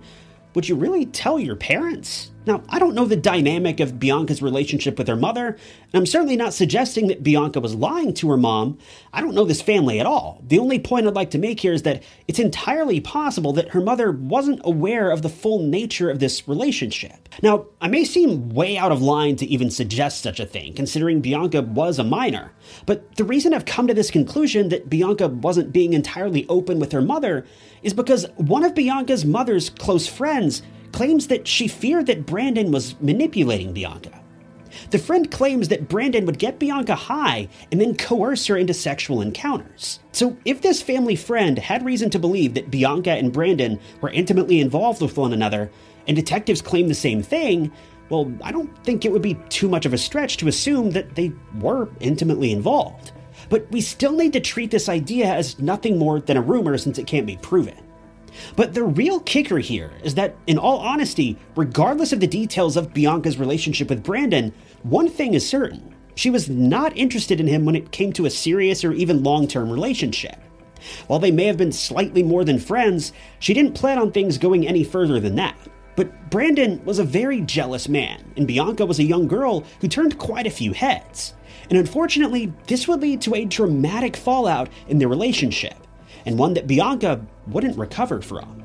would 0.55 0.69
you 0.69 0.77
really 0.77 1.07
tell 1.07 1.39
your 1.39 1.57
parents? 1.57 2.31
Now, 2.47 2.63
I 2.69 2.79
don't 2.79 2.95
know 2.95 3.07
the 3.07 3.17
dynamic 3.17 3.81
of 3.81 3.99
Bianca's 3.99 4.43
relationship 4.43 4.99
with 4.99 5.09
her 5.09 5.17
mother, 5.17 5.47
and 5.47 5.95
I'm 5.95 6.07
certainly 6.07 6.37
not 6.37 6.53
suggesting 6.53 7.07
that 7.09 7.23
Bianca 7.23 7.61
was 7.61 7.75
lying 7.75 8.13
to 8.15 8.29
her 8.31 8.37
mom. 8.37 8.79
I 9.13 9.21
don't 9.21 9.35
know 9.35 9.45
this 9.45 9.63
family 9.63 9.99
at 9.99 10.07
all. 10.07 10.43
The 10.47 10.59
only 10.59 10.79
point 10.79 11.07
I'd 11.07 11.15
like 11.15 11.31
to 11.31 11.39
make 11.39 11.61
here 11.61 11.73
is 11.73 11.83
that 11.83 12.03
it's 12.29 12.39
entirely 12.39 13.01
possible 13.01 13.53
that 13.55 13.71
her 13.71 13.81
mother 13.81 14.13
wasn't 14.13 14.61
aware 14.65 15.11
of 15.11 15.23
the 15.23 15.29
full 15.29 15.61
nature 15.61 16.11
of 16.11 16.19
this 16.19 16.47
relationship. 16.47 17.29
Now, 17.43 17.67
I 17.81 17.89
may 17.89 18.05
seem 18.05 18.51
way 18.51 18.77
out 18.77 18.93
of 18.93 19.01
line 19.01 19.37
to 19.37 19.47
even 19.47 19.71
suggest 19.71 20.23
such 20.23 20.39
a 20.39 20.47
thing, 20.47 20.75
considering 20.75 21.21
Bianca 21.21 21.63
was 21.63 21.99
a 21.99 22.05
minor, 22.05 22.53
but 22.85 23.17
the 23.17 23.25
reason 23.25 23.55
I've 23.55 23.65
come 23.65 23.87
to 23.87 23.95
this 23.95 24.11
conclusion 24.11 24.69
that 24.69 24.91
Bianca 24.91 25.29
wasn't 25.29 25.73
being 25.73 25.95
entirely 25.95 26.47
open 26.49 26.79
with 26.79 26.93
her 26.93 27.03
mother 27.03 27.47
is 27.83 27.95
because 27.95 28.27
one 28.37 28.65
of 28.65 28.75
Bianca's 28.75 29.25
mother's 29.25 29.71
close 29.71 30.07
friends 30.07 30.63
claims 30.95 31.27
that 31.27 31.47
she 31.49 31.67
feared 31.67 32.07
that 32.07 32.25
Brandon 32.25 32.71
was 32.71 32.95
manipulating 33.01 33.73
Bianca. 33.73 34.21
The 34.91 34.99
friend 34.99 35.29
claims 35.31 35.69
that 35.69 35.89
Brandon 35.89 36.25
would 36.25 36.39
get 36.39 36.61
Bianca 36.61 36.95
high 36.95 37.49
and 37.73 37.81
then 37.81 37.97
coerce 37.97 38.47
her 38.47 38.57
into 38.57 38.75
sexual 38.75 39.21
encounters. 39.21 39.99
So, 40.13 40.37
if 40.45 40.63
this 40.63 40.83
family 40.83 41.17
friend 41.17 41.59
had 41.59 41.85
reason 41.85 42.11
to 42.11 42.19
believe 42.21 42.55
that 42.55 42.71
Bianca 42.71 43.11
and 43.11 43.33
Brandon 43.33 43.81
were 44.01 44.11
intimately 44.11 44.61
involved 44.61 45.03
with 45.03 45.17
one 45.17 45.33
another, 45.33 45.71
and 46.07 46.17
detectives 46.17 46.63
claim 46.63 46.87
the 46.87 46.95
same 46.95 47.23
thing, 47.23 47.73
well, 48.09 48.33
I 48.43 48.53
don't 48.53 48.85
think 48.85 49.05
it 49.05 49.11
would 49.13 49.23
be 49.23 49.35
too 49.49 49.69
much 49.69 49.87
of 49.87 49.95
a 49.95 49.99
stretch 49.99 50.37
to 50.39 50.49
assume 50.49 50.91
that 50.91 51.17
they 51.17 51.33
were 51.61 51.89
intimately 51.99 52.53
involved. 52.53 53.11
But 53.49 53.69
we 53.73 53.81
still 53.81 54.13
need 54.13 54.33
to 54.35 54.41
treat 54.41 54.71
this 54.71 54.89
idea 54.89 55.27
as 55.27 55.59
nothing 55.59 55.99
more 55.99 56.21
than 56.21 56.37
a 56.37 56.43
rumor 56.43 56.79
since 56.79 56.99
it 56.99 57.07
can't 57.07 57.27
be 57.27 57.37
proven. 57.39 57.75
But 58.57 58.75
the 58.75 58.85
real 58.85 59.21
kicker 59.21 59.59
here 59.59 59.93
is 60.03 60.15
that, 60.15 60.37
in 60.47 60.59
all 60.59 60.79
honesty, 60.79 61.39
regardless 61.57 62.13
of 62.13 62.21
the 62.21 62.27
details 62.27 62.77
of 62.77 62.95
Bianca's 62.95 63.39
relationship 63.39 63.89
with 63.89 64.03
Brandon, 64.03 64.53
one 64.83 65.09
thing 65.09 65.35
is 65.35 65.49
certain 65.49 65.95
she 66.15 66.31
was 66.31 66.49
not 66.49 66.97
interested 66.97 67.41
in 67.41 67.47
him 67.47 67.65
when 67.65 67.75
it 67.75 67.91
came 67.91 68.13
to 68.13 68.27
a 68.27 68.31
serious 68.31 68.85
or 68.85 68.93
even 68.93 69.23
long 69.23 69.49
term 69.49 69.71
relationship. 69.71 70.37
While 71.07 71.19
they 71.19 71.31
may 71.31 71.45
have 71.45 71.57
been 71.57 71.73
slightly 71.73 72.23
more 72.23 72.45
than 72.45 72.59
friends, 72.59 73.13
she 73.39 73.55
didn't 73.55 73.75
plan 73.75 73.99
on 73.99 74.13
things 74.13 74.39
going 74.39 74.67
any 74.67 74.85
further 74.85 75.19
than 75.19 75.35
that. 75.37 75.57
But 75.97 76.31
Brandon 76.31 76.85
was 76.85 76.99
a 76.99 77.05
very 77.05 77.41
jealous 77.41 77.89
man, 77.89 78.33
and 78.37 78.47
Bianca 78.47 78.85
was 78.85 78.99
a 78.99 79.05
young 79.05 79.29
girl 79.29 79.65
who 79.81 79.89
turned 79.89 80.19
quite 80.19 80.47
a 80.47 80.51
few 80.51 80.73
heads. 80.73 81.35
And 81.71 81.79
unfortunately, 81.79 82.53
this 82.67 82.87
would 82.87 83.01
lead 83.01 83.21
to 83.23 83.35
a 83.35 83.45
dramatic 83.45 84.17
fallout 84.17 84.69
in 84.89 84.99
their 84.99 85.09
relationship 85.09 85.84
and 86.25 86.39
one 86.39 86.55
that 86.55 86.67
Bianca 86.67 87.25
wouldn't 87.47 87.79
recover 87.79 88.21
from. 88.21 88.63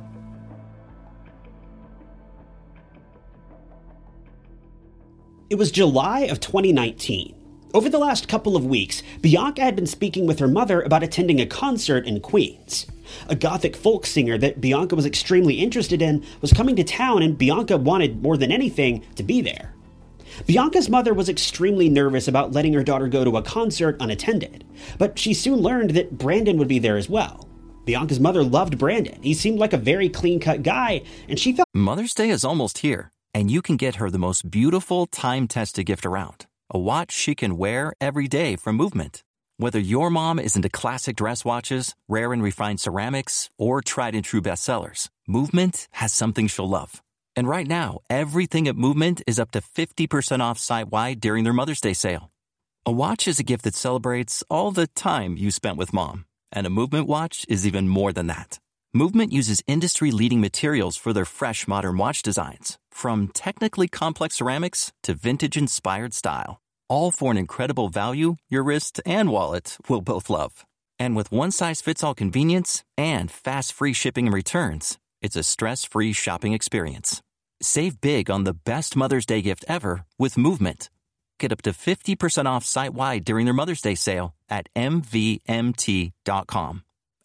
It 5.50 5.58
was 5.58 5.72
July 5.72 6.22
of 6.22 6.40
2019. 6.40 7.36
Over 7.74 7.90
the 7.90 7.98
last 7.98 8.28
couple 8.28 8.56
of 8.56 8.66
weeks, 8.66 9.04
Bianca 9.22 9.62
had 9.62 9.76
been 9.76 9.88
speaking 9.88 10.28
with 10.28 10.40
her 10.40 10.48
mother 10.48 10.82
about 10.82 11.04
attending 11.04 11.42
a 11.42 11.46
concert 11.46 12.06
in 12.06 12.20
Queens. 12.20 12.86
A 13.28 13.36
gothic 13.36 13.76
folk 13.76 14.06
singer 14.06 14.38
that 14.38 14.62
Bianca 14.62 14.96
was 14.96 15.08
extremely 15.08 15.56
interested 15.56 16.02
in 16.02 16.24
was 16.42 16.54
coming 16.54 16.76
to 16.76 16.84
town, 16.84 17.24
and 17.24 17.38
Bianca 17.38 17.78
wanted 17.78 18.22
more 18.22 18.38
than 18.38 18.52
anything 18.52 19.04
to 19.16 19.24
be 19.24 19.42
there. 19.42 19.74
Bianca's 20.46 20.88
mother 20.88 21.16
was 21.16 21.30
extremely 21.30 21.90
nervous 21.90 22.28
about 22.28 22.52
letting 22.52 22.74
her 22.74 22.84
daughter 22.84 23.08
go 23.08 23.24
to 23.24 23.38
a 23.38 23.42
concert 23.42 23.98
unattended, 24.00 24.66
but 25.00 25.18
she 25.18 25.34
soon 25.34 25.60
learned 25.60 25.92
that 25.92 26.18
Brandon 26.18 26.58
would 26.60 26.68
be 26.68 26.80
there 26.80 26.98
as 26.98 27.10
well. 27.10 27.49
Bianca's 27.86 28.20
mother 28.20 28.44
loved 28.44 28.78
Brandon. 28.78 29.22
He 29.22 29.34
seemed 29.34 29.60
like 29.60 29.74
a 29.74 29.78
very 29.78 30.10
clean 30.10 30.40
cut 30.40 30.64
guy, 30.64 31.04
and 31.28 31.40
she 31.40 31.54
felt 31.54 31.68
Mother's 31.74 32.14
Day 32.14 32.30
is 32.30 32.44
almost 32.44 32.80
here, 32.80 33.12
and 33.34 33.50
you 33.50 33.62
can 33.62 33.78
get 33.78 33.96
her 33.96 34.10
the 34.10 34.20
most 34.20 34.50
beautiful 34.50 35.06
time 35.08 35.48
tested 35.48 35.86
gift 35.86 36.06
around 36.06 36.46
a 36.72 36.78
watch 36.78 37.12
she 37.12 37.34
can 37.34 37.58
wear 37.58 37.94
every 38.00 38.28
day 38.28 38.56
from 38.56 38.76
Movement. 38.76 39.24
Whether 39.58 39.80
your 39.80 40.10
mom 40.10 40.40
is 40.40 40.56
into 40.56 40.70
classic 40.70 41.16
dress 41.16 41.44
watches, 41.44 41.96
rare 42.08 42.32
and 42.32 42.44
refined 42.44 42.80
ceramics, 42.80 43.50
or 43.58 43.82
tried 43.82 44.16
and 44.16 44.24
true 44.24 44.42
bestsellers, 44.42 45.10
Movement 45.28 45.88
has 45.94 46.14
something 46.14 46.48
she'll 46.48 46.70
love. 46.70 47.02
And 47.36 47.48
right 47.48 47.68
now, 47.68 48.00
everything 48.10 48.68
at 48.68 48.76
Movement 48.76 49.22
is 49.26 49.40
up 49.40 49.52
to 49.52 49.62
50% 49.62 50.42
off 50.42 50.60
site 50.60 50.90
wide 50.90 51.20
during 51.20 51.44
their 51.44 51.54
Mother's 51.54 51.82
Day 51.82 51.94
sale. 51.94 52.32
A 52.86 52.92
watch 52.92 53.28
is 53.28 53.40
a 53.40 53.44
gift 53.44 53.64
that 53.66 53.76
celebrates 53.76 54.44
all 54.50 54.72
the 54.72 54.88
time 54.88 55.36
you 55.38 55.52
spent 55.52 55.78
with 55.78 55.92
mom. 55.94 56.26
And 56.52 56.66
a 56.66 56.70
Movement 56.70 57.08
watch 57.08 57.46
is 57.48 57.66
even 57.66 57.88
more 57.88 58.12
than 58.12 58.28
that. 58.28 58.60
Movement 58.94 59.32
uses 59.32 59.62
industry 59.68 60.10
leading 60.10 60.42
materials 60.42 60.98
for 60.98 61.14
their 61.14 61.26
fresh 61.26 61.68
modern 61.68 61.98
watch 61.98 62.24
designs, 62.24 62.80
from 62.92 63.28
technically 63.28 63.88
complex 63.88 64.38
ceramics 64.38 64.92
to 65.04 65.14
vintage 65.14 65.56
inspired 65.58 66.14
style. 66.14 66.60
All 66.88 67.12
for 67.12 67.32
an 67.32 67.38
incredible 67.38 67.90
value 67.90 68.38
your 68.50 68.64
wrist 68.64 69.00
and 69.06 69.30
wallet 69.30 69.78
will 69.88 70.02
both 70.02 70.30
love. 70.30 70.66
And 70.98 71.16
with 71.16 71.32
one 71.32 71.52
size 71.52 71.82
fits 71.82 72.04
all 72.04 72.16
convenience 72.16 72.84
and 72.98 73.32
fast 73.32 73.74
free 73.74 73.94
shipping 73.94 74.26
and 74.26 74.34
returns, 74.34 74.98
it's 75.22 75.36
a 75.36 75.44
stress 75.44 75.86
free 75.86 76.14
shopping 76.14 76.54
experience. 76.54 77.22
Save 77.62 78.02
big 78.02 78.32
on 78.32 78.44
the 78.44 78.54
best 78.54 78.96
Mother's 78.96 79.26
Day 79.26 79.42
gift 79.42 79.66
ever 79.68 80.06
with 80.18 80.38
Movement. 80.38 80.90
Get 81.40 81.52
up 81.54 81.62
to 81.64 81.72
50% 81.72 82.46
off 82.46 82.66
site 82.66 82.94
wide 82.94 83.24
during 83.24 83.46
their 83.46 83.54
Mother's 83.54 83.82
Day 83.82 83.96
sale 83.96 84.36
at 84.50 84.68
MVMT.com. 84.76 86.14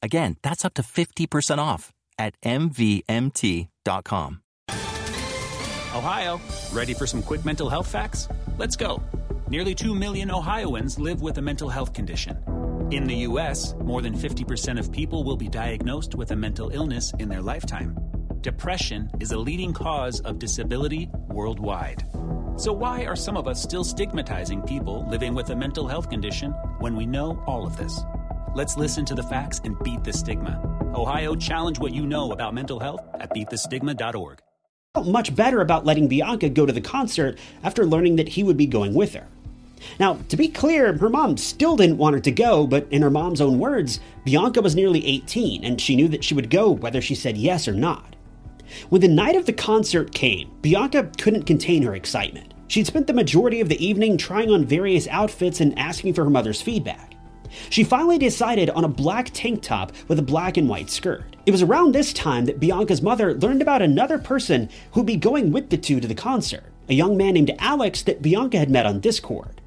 Again, 0.00 0.37
that's 0.42 0.64
up 0.64 0.75
to 0.75 0.83
50% 0.83 1.59
off 1.59 1.92
at 2.16 2.40
MVMT.com. 2.42 4.40
Ohio, 5.97 6.40
ready 6.73 6.94
for 6.94 7.06
some 7.06 7.23
quick 7.23 7.44
mental 7.44 7.68
health 7.68 7.88
facts? 7.88 8.28
Let's 8.56 8.76
go. 8.76 9.02
Nearly 9.49 9.75
2 9.75 9.94
million 9.94 10.30
Ohioans 10.30 10.99
live 10.99 11.21
with 11.23 11.38
a 11.38 11.42
mental 11.42 11.68
health 11.68 11.92
condition. 11.92 12.38
In 12.90 13.04
the 13.04 13.16
U.S., 13.28 13.75
more 13.80 14.02
than 14.02 14.16
50% 14.16 14.78
of 14.78 14.92
people 14.92 15.25
will 15.25 15.37
be 15.37 15.49
diagnosed 15.49 16.14
with 16.14 16.30
a 16.30 16.37
mental 16.37 16.71
illness 16.71 17.12
in 17.18 17.28
their 17.28 17.42
lifetime. 17.42 17.97
Depression 18.42 19.11
is 19.21 19.33
a 19.33 19.38
leading 19.38 19.73
cause 19.73 20.21
of 20.21 20.38
disability 20.38 21.09
worldwide. 21.28 22.04
So, 22.56 22.73
why 22.73 23.04
are 23.04 23.16
some 23.16 23.37
of 23.37 23.49
us 23.49 23.61
still 23.61 23.82
stigmatizing 23.82 24.62
people 24.62 25.04
living 25.11 25.34
with 25.34 25.50
a 25.50 25.56
mental 25.56 25.88
health 25.88 26.08
condition 26.08 26.52
when 26.78 26.94
we 26.94 27.04
know 27.04 27.42
all 27.49 27.66
of 27.66 27.76
this? 27.76 28.00
Let's 28.54 28.76
listen 28.76 29.04
to 29.06 29.14
the 29.16 29.25
facts 29.25 29.61
and 29.64 29.76
beat 29.82 30.04
the 30.04 30.12
stigma. 30.12 30.61
Ohio, 30.94 31.34
challenge 31.34 31.80
what 31.80 31.92
you 31.92 32.06
know 32.06 32.30
about 32.30 32.54
mental 32.54 32.78
health 32.78 33.00
at 33.14 33.30
beatthestigma.org. 33.30 34.38
much 35.04 35.34
better 35.34 35.62
about 35.62 35.84
letting 35.84 36.06
Bianca 36.06 36.49
go 36.49 36.64
to 36.64 36.73
the 36.73 36.80
concert 36.80 37.40
after 37.64 37.84
learning 37.84 38.16
that 38.16 38.28
he 38.28 38.44
would 38.44 38.56
be 38.56 38.66
going 38.66 38.94
with 38.94 39.14
her. 39.14 39.26
Now, 39.99 40.20
to 40.28 40.37
be 40.37 40.46
clear, 40.46 40.96
her 40.96 41.11
mom 41.11 41.37
still 41.37 41.76
didn't 41.76 41.99
want 41.99 42.14
her 42.14 42.20
to 42.20 42.30
go, 42.30 42.68
but 42.68 42.87
in 42.92 43.02
her 43.02 43.11
mom's 43.11 43.40
own 43.40 43.58
words, 43.58 43.99
Bianca 44.25 44.62
was 44.62 44.76
nearly 44.76 45.04
18 45.04 45.64
and 45.64 45.80
she 45.80 45.96
knew 45.96 46.06
that 46.06 46.23
she 46.23 46.34
would 46.34 46.50
go 46.50 46.70
whether 46.70 47.00
she 47.00 47.16
said 47.16 47.37
yes 47.37 47.66
or 47.66 47.75
not. 47.75 48.13
When 48.88 49.00
the 49.00 49.09
night 49.09 49.37
of 49.37 49.47
the 49.47 49.52
concert 49.52 50.12
came, 50.12 50.50
Bianca 50.62 51.11
couldn't 51.18 51.44
contain 51.44 51.83
her 51.83 51.94
excitement. 51.94 52.54
She'd 52.68 52.87
spent 52.87 53.06
the 53.06 53.12
majority 53.12 53.61
of 53.61 53.68
the 53.68 53.85
evening 53.85 54.16
trying 54.16 54.50
on 54.50 54.64
various 54.64 55.06
outfits 55.09 55.61
and 55.61 55.78
asking 55.78 56.14
for 56.14 56.25
her 56.25 56.30
mother's 56.30 56.62
feedback. 56.62 57.14
She 57.71 57.85
finally 57.85 58.18
decided 58.18 58.71
on 58.71 58.85
a 58.85 58.88
black 58.88 59.30
tank 59.33 59.62
top 59.62 59.92
with 60.09 60.18
a 60.18 60.23
black 60.23 60.56
and 60.56 60.68
white 60.68 60.90
skirt. 60.90 61.37
It 61.47 61.50
was 61.50 61.62
around 61.62 61.92
this 61.92 62.12
time 62.12 62.47
that 62.47 62.59
Bianca's 62.59 63.02
mother 63.02 63.35
learned 63.35 63.62
about 63.62 63.83
another 63.83 64.18
person 64.18 64.68
who'd 64.92 65.06
be 65.06 65.16
going 65.16 65.52
with 65.52 65.71
the 65.71 65.76
two 65.76 66.00
to 66.00 66.09
the 66.09 66.14
concert, 66.14 66.64
a 66.88 66.94
young 66.94 67.16
man 67.16 67.35
named 67.35 67.54
Alex 67.59 68.02
that 68.02 68.23
Bianca 68.23 68.59
had 68.59 68.71
met 68.71 68.87
on 68.87 69.00
Discord. 69.00 69.61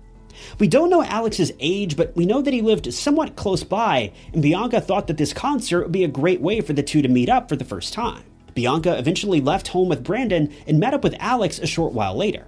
We 0.59 0.67
don't 0.67 0.89
know 0.89 1.03
Alex's 1.03 1.51
age, 1.59 1.95
but 1.95 2.15
we 2.15 2.25
know 2.25 2.41
that 2.41 2.53
he 2.53 2.61
lived 2.61 2.93
somewhat 2.93 3.35
close 3.35 3.63
by, 3.63 4.11
and 4.33 4.41
Bianca 4.41 4.81
thought 4.81 5.07
that 5.07 5.17
this 5.17 5.33
concert 5.33 5.83
would 5.83 5.91
be 5.91 6.03
a 6.03 6.09
great 6.09 6.41
way 6.41 6.61
for 6.61 6.73
the 6.73 6.83
two 6.83 7.01
to 7.01 7.07
meet 7.07 7.29
up 7.29 7.49
for 7.49 7.55
the 7.55 7.65
first 7.65 7.93
time. 7.93 8.23
Bianca 8.57 8.97
eventually 8.97 9.39
left 9.39 9.67
home 9.67 9.87
with 9.87 10.03
Brandon 10.03 10.51
and 10.65 10.79
met 10.79 10.95
up 10.95 11.03
with 11.03 11.15
Alex 11.19 11.59
a 11.59 11.67
short 11.67 11.93
while 11.93 12.15
later. 12.15 12.47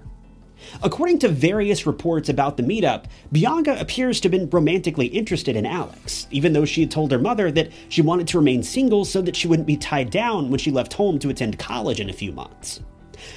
According 0.81 1.19
to 1.19 1.29
various 1.29 1.85
reports 1.85 2.29
about 2.29 2.57
the 2.57 2.63
meetup, 2.63 3.05
Bianca 3.31 3.79
appears 3.79 4.19
to 4.19 4.25
have 4.25 4.31
been 4.31 4.49
romantically 4.49 5.05
interested 5.05 5.55
in 5.55 5.67
Alex, 5.67 6.25
even 6.31 6.51
though 6.51 6.65
she 6.65 6.81
had 6.81 6.89
told 6.89 7.11
her 7.11 7.19
mother 7.19 7.51
that 7.51 7.69
she 7.89 8.01
wanted 8.01 8.27
to 8.29 8.39
remain 8.39 8.63
single 8.63 9.05
so 9.05 9.21
that 9.21 9.35
she 9.35 9.47
wouldn't 9.47 9.67
be 9.67 9.77
tied 9.77 10.09
down 10.09 10.49
when 10.49 10.57
she 10.57 10.71
left 10.71 10.93
home 10.93 11.19
to 11.19 11.29
attend 11.29 11.59
college 11.59 11.99
in 11.99 12.09
a 12.09 12.13
few 12.13 12.31
months. 12.31 12.79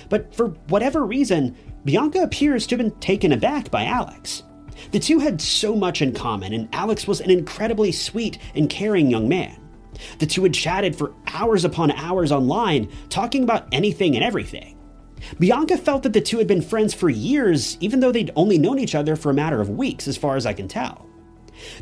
But 0.08 0.34
for 0.34 0.48
whatever 0.68 1.04
reason, 1.04 1.54
Bianca 1.84 2.22
appears 2.22 2.66
to 2.68 2.76
have 2.78 2.86
been 2.86 2.98
taken 3.00 3.32
aback 3.32 3.70
by 3.70 3.84
Alex. 3.84 4.44
The 4.92 4.98
two 4.98 5.18
had 5.18 5.42
so 5.42 5.76
much 5.76 6.00
in 6.00 6.14
common, 6.14 6.54
and 6.54 6.70
Alex 6.72 7.06
was 7.06 7.20
an 7.20 7.30
incredibly 7.30 7.92
sweet 7.92 8.38
and 8.54 8.70
caring 8.70 9.10
young 9.10 9.28
man. 9.28 9.61
The 10.18 10.26
two 10.26 10.42
had 10.42 10.54
chatted 10.54 10.96
for 10.96 11.14
hours 11.26 11.64
upon 11.64 11.90
hours 11.92 12.32
online, 12.32 12.88
talking 13.08 13.42
about 13.42 13.68
anything 13.72 14.14
and 14.14 14.24
everything. 14.24 14.78
Bianca 15.38 15.76
felt 15.76 16.02
that 16.02 16.12
the 16.12 16.20
two 16.20 16.38
had 16.38 16.48
been 16.48 16.62
friends 16.62 16.92
for 16.92 17.08
years, 17.08 17.76
even 17.80 18.00
though 18.00 18.12
they'd 18.12 18.32
only 18.34 18.58
known 18.58 18.78
each 18.78 18.94
other 18.94 19.14
for 19.14 19.30
a 19.30 19.34
matter 19.34 19.60
of 19.60 19.68
weeks, 19.70 20.08
as 20.08 20.16
far 20.16 20.36
as 20.36 20.46
I 20.46 20.52
can 20.52 20.66
tell. 20.66 21.06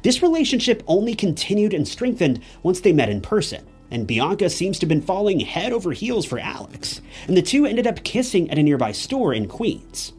This 0.03 0.23
relationship 0.23 0.83
only 0.87 1.15
continued 1.15 1.73
and 1.73 1.89
strengthened 1.89 2.43
once 2.63 2.81
they 2.81 2.93
met 2.93 3.09
in 3.09 3.21
person. 3.23 3.65
and 3.91 4.07
Bianca 4.07 4.49
seems 4.49 4.79
to 4.79 4.85
have 4.85 4.89
been 4.89 5.03
falling 5.03 5.41
head 5.41 5.73
over 5.73 5.93
heels 5.93 6.25
for 6.25 6.39
Alex, 6.39 7.01
and 7.27 7.37
the 7.37 7.43
two 7.43 7.67
ended 7.67 7.87
up 7.87 8.05
kissing 8.05 8.51
at 8.51 8.59
a 8.59 8.63
nearby 8.63 8.93
store 8.93 9.35
in 9.35 9.49
Queens. 9.49 10.13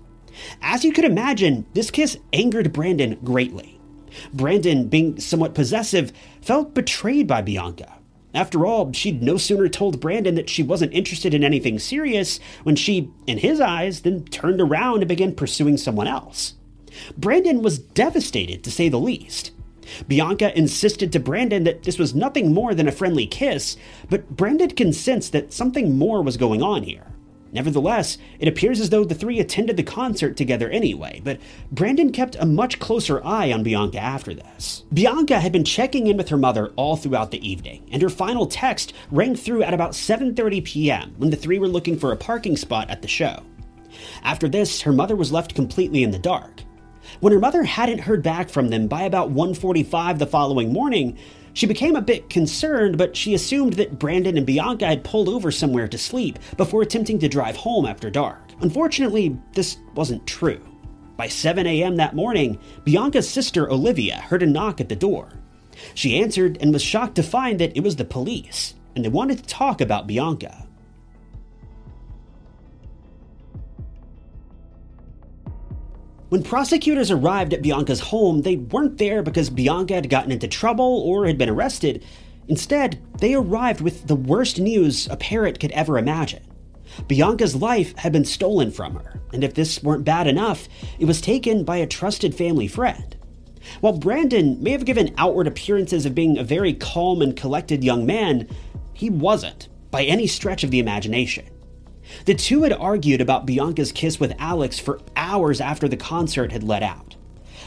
As 0.62 0.84
you 0.84 0.91
could 0.91 1.05
imagine, 1.05 1.65
this 1.74 1.91
kiss 1.91 2.17
angered 2.34 2.74
Brandon 2.74 3.17
greatly. 3.24 3.79
Brandon, 4.34 4.88
being 4.88 5.20
somewhat 5.20 5.53
possessive, 5.53 6.12
felt 6.41 6.74
betrayed 6.74 7.27
by 7.27 7.41
Bianca. 7.41 7.94
After 8.34 8.65
all, 8.65 8.94
she'd 8.94 9.22
no 9.22 9.38
sooner 9.38 9.68
told 9.68 10.00
Brandon 10.00 10.36
that 10.36 10.50
she 10.50 10.63
wasn't 10.63 10.94
interested 10.94 11.34
in 11.34 11.44
anything 11.44 11.80
serious 11.80 12.39
when 12.63 12.75
she, 12.75 13.10
in 13.27 13.39
his 13.39 13.60
eyes, 13.60 14.01
then 14.01 14.24
turned 14.25 14.62
around 14.62 15.00
and 15.00 15.10
began 15.10 15.36
pursuing 15.36 15.77
someone 15.77 16.08
else. 16.08 16.53
Brandon 17.18 17.62
was 17.62 17.80
devastated, 17.80 18.63
to 18.63 18.72
say 18.72 18.89
the 18.89 19.00
least. 19.00 19.51
Bianca 20.08 20.58
insisted 20.58 21.12
to 21.12 21.20
Brandon 21.20 21.65
that 21.65 21.84
this 21.84 21.98
was 21.98 22.15
nothing 22.15 22.53
more 22.53 22.74
than 22.74 22.88
a 22.88 22.91
friendly 22.94 23.27
kiss, 23.27 23.75
but 24.10 24.30
Brandon 24.30 24.70
can 24.70 24.94
sense 24.94 25.30
that 25.30 25.51
something 25.51 25.98
more 25.98 26.22
was 26.22 26.38
going 26.38 26.62
on 26.62 26.84
here. 26.84 27.08
Nevertheless, 27.51 28.17
it 28.39 28.48
appears 28.48 28.79
as 28.79 28.89
though 28.89 29.03
the 29.03 29.15
three 29.15 29.39
attended 29.39 29.75
the 29.75 29.84
concert 29.84 30.38
together 30.38 30.70
anyway, 30.70 31.22
but 31.24 31.39
Brandon 31.72 32.12
kept 32.12 32.36
a 32.39 32.46
much 32.46 32.79
closer 32.79 33.24
eye 33.25 33.51
on 33.51 33.63
Bianca 33.63 34.00
after 34.00 34.34
this. 34.34 34.84
Bianca 34.93 35.39
had 35.39 35.51
been 35.51 35.65
checking 35.65 36.08
in 36.08 36.17
with 36.17 36.29
her 36.29 36.38
mother 36.38 36.72
all 36.75 36.96
throughout 36.96 37.31
the 37.31 37.48
evening, 37.48 37.88
and 37.91 38.01
her 38.01 38.10
final 38.10 38.46
text 38.46 38.93
rang 39.12 39.36
through 39.36 39.63
at 39.63 39.74
about 39.74 39.91
7:30 39.91 40.63
p.m. 40.63 41.13
when 41.17 41.29
the 41.29 41.38
three 41.38 41.60
were 41.60 41.67
looking 41.67 41.98
for 41.98 42.12
a 42.12 42.17
parking 42.17 42.55
spot 42.55 42.89
at 42.89 43.01
the 43.01 43.08
show. 43.08 43.43
After 44.24 44.48
this, 44.48 44.81
her 44.81 44.93
mother 44.93 45.15
was 45.15 45.31
left 45.31 45.55
completely 45.55 46.03
in 46.03 46.12
the 46.12 46.20
dark. 46.20 46.62
When 47.20 47.34
her 47.34 47.39
mother 47.39 47.63
hadn't 47.63 48.00
heard 48.00 48.24
back 48.24 48.50
from 48.50 48.70
them 48.70 48.88
by 48.88 49.03
about 49.03 49.31
1:45 49.31 50.20
the 50.20 50.27
following 50.27 50.72
morning, 50.72 51.17
she 51.53 51.65
became 51.65 51.96
a 51.96 52.01
bit 52.01 52.29
concerned, 52.29 52.98
but 52.98 53.15
she 53.15 53.34
assumed 53.34 53.74
that 53.74 54.00
Brandon 54.00 54.38
and 54.38 54.46
Bianca 54.46 54.86
had 54.86 55.03
pulled 55.03 55.29
over 55.29 55.51
somewhere 55.51 55.88
to 55.88 55.98
sleep 55.98 56.39
before 56.58 56.81
attempting 56.81 57.20
to 57.20 57.27
drive 57.27 57.55
home 57.55 57.86
after 57.86 58.10
dark. 58.10 58.41
Unfortunately, 58.62 59.38
this 59.53 59.77
wasn't 59.96 60.25
true. 60.27 60.62
By 61.17 61.27
7 61.27 61.67
a.m. 61.67 61.98
that 61.98 62.15
morning, 62.15 62.58
Bianca's 62.84 63.29
sister 63.29 63.70
Olivia 63.70 64.17
heard 64.17 64.43
a 64.43 64.48
knock 64.48 64.81
at 64.81 64.89
the 64.89 64.96
door. 64.96 65.29
She 65.93 66.20
answered 66.20 66.58
and 66.62 66.74
was 66.74 66.81
shocked 66.81 67.15
to 67.15 67.24
find 67.24 67.60
that 67.60 67.75
it 67.75 67.84
was 67.84 67.96
the 67.96 68.05
police, 68.05 68.75
and 68.96 69.03
they 69.03 69.10
wanted 69.10 69.39
to 69.39 69.43
talk 69.43 69.81
about 69.81 70.08
Bianca. 70.08 70.67
When 76.31 76.43
prosecutors 76.43 77.11
arrived 77.11 77.53
at 77.53 77.61
Bianca's 77.61 78.00
home, 78.00 78.43
they 78.43 78.55
weren't 78.55 79.00
there 79.00 79.21
because 79.21 79.50
Bianca 79.50 79.95
had 79.95 80.09
gotten 80.09 80.31
into 80.31 80.47
trouble 80.47 81.01
or 81.05 81.25
had 81.25 81.38
been 81.38 81.50
arrested. 81.50 82.05
Instead, 82.47 83.01
they 83.19 83.33
arrived 83.33 83.81
with 83.81 84.07
the 84.07 84.15
worst 84.15 84.57
news 84.57 85.09
a 85.09 85.17
parent 85.17 85.59
could 85.59 85.71
ever 85.71 85.97
imagine. 85.97 86.41
Bianca's 87.09 87.53
life 87.53 87.93
had 87.97 88.13
been 88.13 88.23
stolen 88.23 88.71
from 88.71 88.95
her, 88.95 89.19
and 89.33 89.43
if 89.43 89.55
this 89.55 89.83
weren't 89.83 90.05
bad 90.05 90.25
enough, 90.25 90.69
it 91.00 91.03
was 91.03 91.19
taken 91.19 91.65
by 91.65 91.75
a 91.75 91.85
trusted 91.85 92.33
family 92.33 92.69
friend. 92.69 93.17
While 93.81 93.97
Brandon 93.97 94.63
may 94.63 94.71
have 94.71 94.85
given 94.85 95.13
outward 95.17 95.47
appearances 95.47 96.05
of 96.05 96.15
being 96.15 96.38
a 96.38 96.45
very 96.45 96.73
calm 96.73 97.21
and 97.21 97.35
collected 97.35 97.83
young 97.83 98.05
man, 98.05 98.47
he 98.93 99.09
wasn't, 99.09 99.67
by 99.91 100.05
any 100.05 100.27
stretch 100.27 100.63
of 100.63 100.71
the 100.71 100.79
imagination. 100.79 101.45
The 102.25 102.34
two 102.34 102.63
had 102.63 102.74
argued 102.74 103.22
about 103.22 103.46
Bianca's 103.46 103.91
kiss 103.91 104.20
with 104.20 104.36
Alex 104.39 104.80
for 104.80 105.00
hours 105.15 105.62
after 105.62 105.88
the 105.88 105.98
concert 105.98 106.51
had 106.51 106.63
let 106.63 106.84
out. 106.84 107.15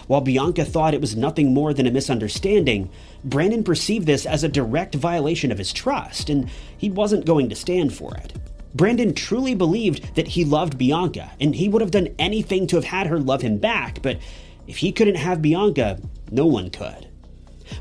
While 0.06 0.20
Bianca 0.20 0.64
thought 0.64 0.94
it 0.94 1.00
was 1.00 1.16
nothing 1.16 1.54
more 1.54 1.72
than 1.72 1.86
a 1.86 1.90
misunderstanding, 1.90 2.90
Brandon 3.24 3.64
perceived 3.64 4.06
this 4.06 4.26
as 4.26 4.44
a 4.44 4.48
direct 4.48 4.94
violation 4.94 5.50
of 5.50 5.58
his 5.58 5.72
trust, 5.72 6.28
and 6.28 6.50
he 6.76 6.90
wasn't 6.90 7.24
going 7.24 7.48
to 7.48 7.56
stand 7.56 7.94
for 7.94 8.14
it. 8.16 8.34
Brandon 8.74 9.14
truly 9.14 9.54
believed 9.54 10.14
that 10.16 10.28
he 10.28 10.44
loved 10.44 10.76
Bianca, 10.76 11.30
and 11.40 11.54
he 11.54 11.68
would 11.68 11.80
have 11.80 11.90
done 11.90 12.14
anything 12.18 12.66
to 12.66 12.76
have 12.76 12.84
had 12.84 13.06
her 13.06 13.20
love 13.20 13.40
him 13.40 13.58
back, 13.58 14.02
but 14.02 14.18
if 14.66 14.78
he 14.78 14.92
couldn't 14.92 15.14
have 15.14 15.40
Bianca, 15.40 16.00
no 16.30 16.46
one 16.46 16.70
could. 16.70 17.08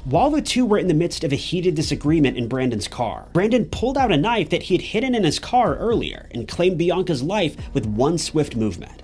While 0.06 0.30
the 0.30 0.42
two 0.42 0.66
were 0.66 0.78
in 0.78 0.88
the 0.88 0.94
midst 0.94 1.24
of 1.24 1.34
a 1.34 1.38
heated 1.38 1.76
disagreement 1.76 2.38
in 2.38 2.48
Brandon's 2.48 2.88
car, 2.88 3.28
Brandon 3.34 3.66
pulled 3.66 3.98
out 3.98 4.12
a 4.12 4.18
knife 4.18 4.50
that 4.50 4.64
he 4.64 4.76
had 4.76 4.82
hidden 4.82 5.16
in 5.16 5.24
his 5.24 5.40
car 5.40 5.76
earlier 5.76 6.30
and 6.32 6.48
claimed 6.48 6.78
Bianca's 6.78 7.24
life 7.24 7.56
with 7.74 7.86
one 7.86 8.18
swift 8.18 8.56
movement. 8.56 9.04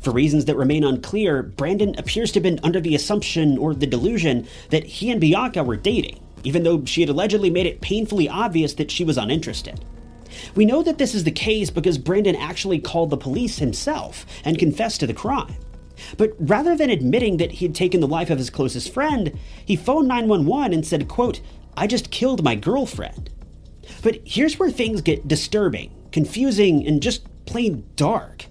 For 0.00 0.12
reasons 0.12 0.44
that 0.44 0.56
remain 0.56 0.84
unclear, 0.84 1.42
Brandon 1.42 1.94
appears 1.98 2.32
to 2.32 2.36
have 2.36 2.44
been 2.44 2.60
under 2.62 2.80
the 2.80 2.94
assumption 2.94 3.58
or 3.58 3.74
the 3.74 3.86
delusion 3.86 4.46
that 4.70 4.84
he 4.84 5.10
and 5.10 5.20
Bianca 5.20 5.64
were 5.64 5.76
dating, 5.76 6.20
even 6.44 6.62
though 6.62 6.84
she 6.84 7.00
had 7.00 7.10
allegedly 7.10 7.50
made 7.50 7.66
it 7.66 7.80
painfully 7.80 8.28
obvious 8.28 8.74
that 8.74 8.90
she 8.90 9.04
was 9.04 9.18
uninterested. 9.18 9.84
We 10.54 10.64
know 10.64 10.82
that 10.82 10.98
this 10.98 11.14
is 11.14 11.24
the 11.24 11.30
case 11.30 11.70
because 11.70 11.98
Brandon 11.98 12.36
actually 12.36 12.78
called 12.78 13.10
the 13.10 13.16
police 13.16 13.58
himself 13.58 14.24
and 14.44 14.58
confessed 14.58 15.00
to 15.00 15.06
the 15.06 15.14
crime. 15.14 15.54
But 16.16 16.34
rather 16.38 16.76
than 16.76 16.90
admitting 16.90 17.36
that 17.38 17.52
he 17.52 17.66
had 17.66 17.74
taken 17.74 18.00
the 18.00 18.06
life 18.06 18.30
of 18.30 18.38
his 18.38 18.50
closest 18.50 18.92
friend, 18.92 19.38
he 19.64 19.76
phoned 19.76 20.08
911 20.08 20.72
and 20.72 20.86
said, 20.86 21.08
quote, 21.08 21.40
I 21.76 21.86
just 21.86 22.10
killed 22.10 22.44
my 22.44 22.54
girlfriend. 22.54 23.30
But 24.02 24.20
here's 24.24 24.58
where 24.58 24.70
things 24.70 25.00
get 25.00 25.28
disturbing, 25.28 25.92
confusing, 26.12 26.86
and 26.86 27.02
just 27.02 27.26
plain 27.46 27.84
dark. 27.96 28.46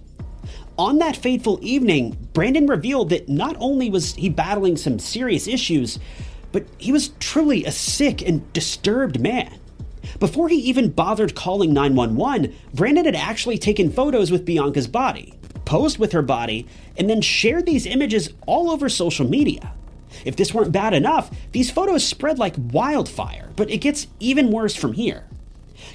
On 0.78 0.98
that 0.98 1.16
fateful 1.16 1.58
evening, 1.62 2.28
Brandon 2.32 2.66
revealed 2.66 3.10
that 3.10 3.28
not 3.28 3.56
only 3.58 3.90
was 3.90 4.14
he 4.14 4.28
battling 4.28 4.76
some 4.76 4.98
serious 4.98 5.46
issues, 5.46 5.98
but 6.50 6.64
he 6.78 6.92
was 6.92 7.10
truly 7.20 7.64
a 7.64 7.72
sick 7.72 8.22
and 8.22 8.50
disturbed 8.52 9.20
man. 9.20 9.58
Before 10.18 10.48
he 10.48 10.56
even 10.56 10.90
bothered 10.90 11.34
calling 11.34 11.72
911, 11.72 12.54
Brandon 12.74 13.04
had 13.04 13.16
actually 13.16 13.58
taken 13.58 13.90
photos 13.90 14.30
with 14.30 14.44
Bianca's 14.44 14.88
body, 14.88 15.34
posed 15.64 15.98
with 15.98 16.12
her 16.12 16.22
body, 16.22 16.66
and 16.96 17.08
then 17.08 17.20
shared 17.20 17.66
these 17.66 17.86
images 17.86 18.30
all 18.46 18.70
over 18.70 18.88
social 18.88 19.28
media. 19.28 19.72
If 20.24 20.36
this 20.36 20.52
weren't 20.52 20.72
bad 20.72 20.94
enough, 20.94 21.30
these 21.52 21.70
photos 21.70 22.04
spread 22.04 22.38
like 22.38 22.54
wildfire, 22.56 23.50
but 23.56 23.70
it 23.70 23.78
gets 23.78 24.06
even 24.20 24.50
worse 24.50 24.74
from 24.74 24.92
here. 24.92 25.24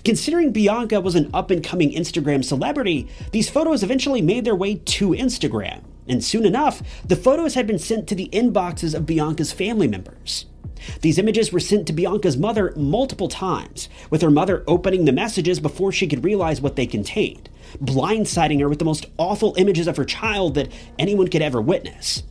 Considering 0.03 0.51
Bianca 0.51 0.99
was 0.99 1.15
an 1.15 1.29
up 1.33 1.51
and 1.51 1.63
coming 1.63 1.91
Instagram 1.91 2.43
celebrity, 2.43 3.07
these 3.31 3.49
photos 3.49 3.83
eventually 3.83 4.21
made 4.21 4.45
their 4.45 4.55
way 4.55 4.75
to 4.75 5.09
Instagram, 5.09 5.81
and 6.07 6.23
soon 6.23 6.45
enough, 6.45 6.81
the 7.05 7.15
photos 7.15 7.55
had 7.55 7.67
been 7.67 7.79
sent 7.79 8.07
to 8.07 8.15
the 8.15 8.29
inboxes 8.31 8.93
of 8.93 9.05
Bianca's 9.05 9.51
family 9.51 9.87
members. 9.87 10.45
These 11.01 11.17
images 11.17 11.51
were 11.51 11.59
sent 11.59 11.87
to 11.87 11.93
Bianca's 11.93 12.37
mother 12.37 12.73
multiple 12.75 13.27
times, 13.27 13.89
with 14.09 14.21
her 14.21 14.31
mother 14.31 14.63
opening 14.67 15.05
the 15.05 15.11
messages 15.11 15.59
before 15.59 15.91
she 15.91 16.07
could 16.07 16.23
realize 16.23 16.61
what 16.61 16.75
they 16.75 16.85
contained, 16.85 17.49
blindsiding 17.81 18.59
her 18.59 18.69
with 18.69 18.79
the 18.79 18.85
most 18.85 19.05
awful 19.17 19.55
images 19.57 19.87
of 19.87 19.97
her 19.97 20.05
child 20.05 20.55
that 20.55 20.71
anyone 20.97 21.27
could 21.27 21.41
ever 21.41 21.61
witness. 21.61 22.23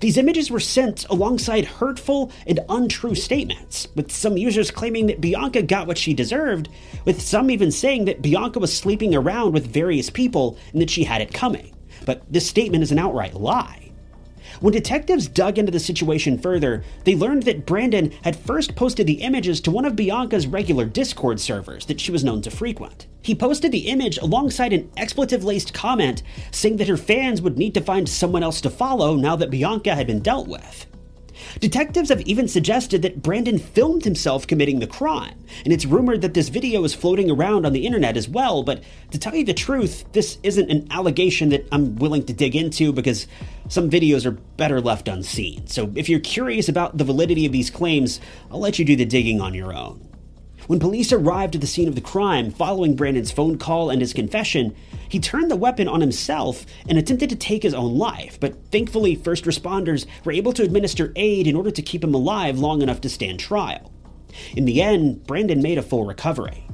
These 0.00 0.18
images 0.18 0.50
were 0.50 0.60
sent 0.60 1.08
alongside 1.08 1.64
hurtful 1.64 2.30
and 2.46 2.60
untrue 2.68 3.14
statements, 3.14 3.88
with 3.94 4.10
some 4.12 4.36
users 4.36 4.70
claiming 4.70 5.06
that 5.06 5.20
Bianca 5.20 5.62
got 5.62 5.86
what 5.86 5.98
she 5.98 6.12
deserved, 6.12 6.68
with 7.04 7.22
some 7.22 7.50
even 7.50 7.70
saying 7.70 8.04
that 8.06 8.22
Bianca 8.22 8.58
was 8.58 8.76
sleeping 8.76 9.14
around 9.14 9.52
with 9.52 9.72
various 9.72 10.10
people 10.10 10.58
and 10.72 10.82
that 10.82 10.90
she 10.90 11.04
had 11.04 11.22
it 11.22 11.32
coming. 11.32 11.74
But 12.04 12.30
this 12.30 12.46
statement 12.46 12.82
is 12.82 12.92
an 12.92 12.98
outright 12.98 13.34
lie. 13.34 13.85
When 14.60 14.72
detectives 14.72 15.28
dug 15.28 15.58
into 15.58 15.72
the 15.72 15.80
situation 15.80 16.38
further, 16.38 16.82
they 17.04 17.14
learned 17.14 17.42
that 17.44 17.66
Brandon 17.66 18.12
had 18.22 18.36
first 18.36 18.74
posted 18.74 19.06
the 19.06 19.22
images 19.22 19.60
to 19.62 19.70
one 19.70 19.84
of 19.84 19.96
Bianca's 19.96 20.46
regular 20.46 20.86
Discord 20.86 21.40
servers 21.40 21.86
that 21.86 22.00
she 22.00 22.12
was 22.12 22.24
known 22.24 22.42
to 22.42 22.50
frequent. 22.50 23.06
He 23.22 23.34
posted 23.34 23.72
the 23.72 23.88
image 23.88 24.18
alongside 24.18 24.72
an 24.72 24.90
expletive 24.96 25.44
laced 25.44 25.74
comment 25.74 26.22
saying 26.52 26.76
that 26.76 26.88
her 26.88 26.96
fans 26.96 27.42
would 27.42 27.58
need 27.58 27.74
to 27.74 27.80
find 27.80 28.08
someone 28.08 28.42
else 28.42 28.60
to 28.62 28.70
follow 28.70 29.14
now 29.16 29.36
that 29.36 29.50
Bianca 29.50 29.94
had 29.94 30.06
been 30.06 30.20
dealt 30.20 30.48
with. 30.48 30.86
Detectives 31.60 32.08
have 32.08 32.20
even 32.22 32.48
suggested 32.48 33.02
that 33.02 33.22
Brandon 33.22 33.58
filmed 33.58 34.04
himself 34.04 34.46
committing 34.46 34.80
the 34.80 34.86
crime, 34.86 35.36
and 35.64 35.72
it's 35.72 35.86
rumored 35.86 36.22
that 36.22 36.34
this 36.34 36.48
video 36.48 36.84
is 36.84 36.94
floating 36.94 37.30
around 37.30 37.66
on 37.66 37.72
the 37.72 37.86
internet 37.86 38.16
as 38.16 38.28
well, 38.28 38.62
but 38.62 38.82
to 39.10 39.18
tell 39.18 39.34
you 39.34 39.44
the 39.44 39.54
truth, 39.54 40.04
this 40.12 40.38
isn't 40.42 40.70
an 40.70 40.86
allegation 40.90 41.48
that 41.50 41.66
I'm 41.72 41.96
willing 41.96 42.24
to 42.26 42.32
dig 42.32 42.54
into 42.54 42.92
because 42.92 43.26
some 43.68 43.90
videos 43.90 44.26
are 44.26 44.32
better 44.32 44.80
left 44.80 45.08
unseen. 45.08 45.66
So 45.66 45.92
if 45.94 46.08
you're 46.08 46.20
curious 46.20 46.68
about 46.68 46.98
the 46.98 47.04
validity 47.04 47.46
of 47.46 47.52
these 47.52 47.70
claims, 47.70 48.20
I'll 48.50 48.60
let 48.60 48.78
you 48.78 48.84
do 48.84 48.96
the 48.96 49.04
digging 49.04 49.40
on 49.40 49.54
your 49.54 49.74
own. 49.74 50.05
When 50.66 50.80
police 50.80 51.12
arrived 51.12 51.54
at 51.54 51.60
the 51.60 51.66
scene 51.66 51.86
of 51.86 51.94
the 51.94 52.00
crime 52.00 52.50
following 52.50 52.96
Brandon's 52.96 53.30
phone 53.30 53.56
call 53.56 53.88
and 53.88 54.00
his 54.00 54.12
confession, 54.12 54.74
he 55.08 55.20
turned 55.20 55.48
the 55.48 55.56
weapon 55.56 55.86
on 55.86 56.00
himself 56.00 56.66
and 56.88 56.98
attempted 56.98 57.30
to 57.30 57.36
take 57.36 57.62
his 57.62 57.74
own 57.74 57.96
life, 57.96 58.40
but 58.40 58.56
thankfully, 58.72 59.14
first 59.14 59.44
responders 59.44 60.06
were 60.24 60.32
able 60.32 60.52
to 60.54 60.64
administer 60.64 61.12
aid 61.14 61.46
in 61.46 61.54
order 61.54 61.70
to 61.70 61.82
keep 61.82 62.02
him 62.02 62.14
alive 62.14 62.58
long 62.58 62.82
enough 62.82 63.00
to 63.02 63.08
stand 63.08 63.38
trial. 63.38 63.92
In 64.56 64.64
the 64.64 64.82
end, 64.82 65.24
Brandon 65.24 65.62
made 65.62 65.78
a 65.78 65.82
full 65.82 66.04
recovery. 66.04 66.66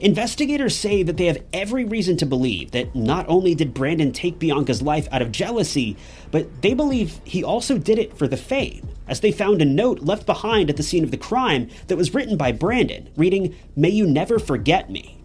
Investigators 0.00 0.76
say 0.76 1.02
that 1.02 1.16
they 1.16 1.26
have 1.26 1.42
every 1.52 1.84
reason 1.84 2.16
to 2.18 2.26
believe 2.26 2.70
that 2.72 2.94
not 2.94 3.28
only 3.28 3.54
did 3.54 3.74
Brandon 3.74 4.12
take 4.12 4.38
Bianca's 4.38 4.82
life 4.82 5.08
out 5.12 5.22
of 5.22 5.32
jealousy, 5.32 5.96
but 6.30 6.62
they 6.62 6.74
believe 6.74 7.20
he 7.24 7.42
also 7.42 7.78
did 7.78 7.98
it 7.98 8.16
for 8.16 8.28
the 8.28 8.36
fame, 8.36 8.88
as 9.08 9.20
they 9.20 9.32
found 9.32 9.62
a 9.62 9.64
note 9.64 10.00
left 10.00 10.26
behind 10.26 10.70
at 10.70 10.76
the 10.76 10.82
scene 10.82 11.04
of 11.04 11.10
the 11.10 11.16
crime 11.16 11.68
that 11.88 11.96
was 11.96 12.14
written 12.14 12.36
by 12.36 12.52
Brandon, 12.52 13.08
reading, 13.16 13.54
May 13.76 13.90
you 13.90 14.06
never 14.06 14.38
forget 14.38 14.90
me. 14.90 15.22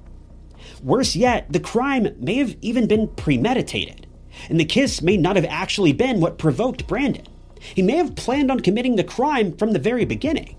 Worse 0.84 1.16
yet, 1.16 1.52
the 1.52 1.60
crime 1.60 2.16
may 2.20 2.36
have 2.36 2.56
even 2.62 2.88
been 2.88 3.08
premeditated, 3.08 4.08
and 4.50 4.60
the 4.60 4.66
kiss 4.66 5.02
may 5.02 5.18
not 5.18 5.36
have 5.36 5.46
actually 5.46 5.94
been 5.94 6.20
what 6.20 6.38
provoked 6.38 6.88
Brandon. 6.88 7.26
He 7.60 7.82
may 7.82 7.98
have 7.98 8.16
planned 8.16 8.52
on 8.52 8.60
committing 8.60 8.96
the 8.96 9.04
crime 9.04 9.56
from 9.56 9.72
the 9.72 9.80
very 9.80 10.06
beginning. 10.06 10.56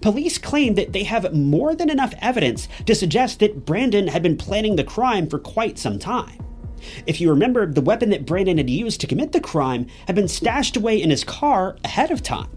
Police 0.00 0.38
claim 0.38 0.74
that 0.74 0.92
they 0.92 1.04
have 1.04 1.34
more 1.34 1.74
than 1.74 1.90
enough 1.90 2.14
evidence 2.20 2.68
to 2.86 2.94
suggest 2.94 3.40
that 3.40 3.64
Brandon 3.64 4.08
had 4.08 4.22
been 4.22 4.36
planning 4.36 4.76
the 4.76 4.84
crime 4.84 5.28
for 5.28 5.38
quite 5.38 5.78
some 5.78 5.98
time. 5.98 6.38
If 7.06 7.20
you 7.20 7.30
remember, 7.30 7.66
the 7.66 7.80
weapon 7.80 8.10
that 8.10 8.26
Brandon 8.26 8.58
had 8.58 8.70
used 8.70 9.00
to 9.00 9.06
commit 9.06 9.32
the 9.32 9.40
crime 9.40 9.86
had 10.06 10.16
been 10.16 10.28
stashed 10.28 10.76
away 10.76 11.00
in 11.00 11.10
his 11.10 11.24
car 11.24 11.76
ahead 11.84 12.10
of 12.10 12.22
time, 12.22 12.50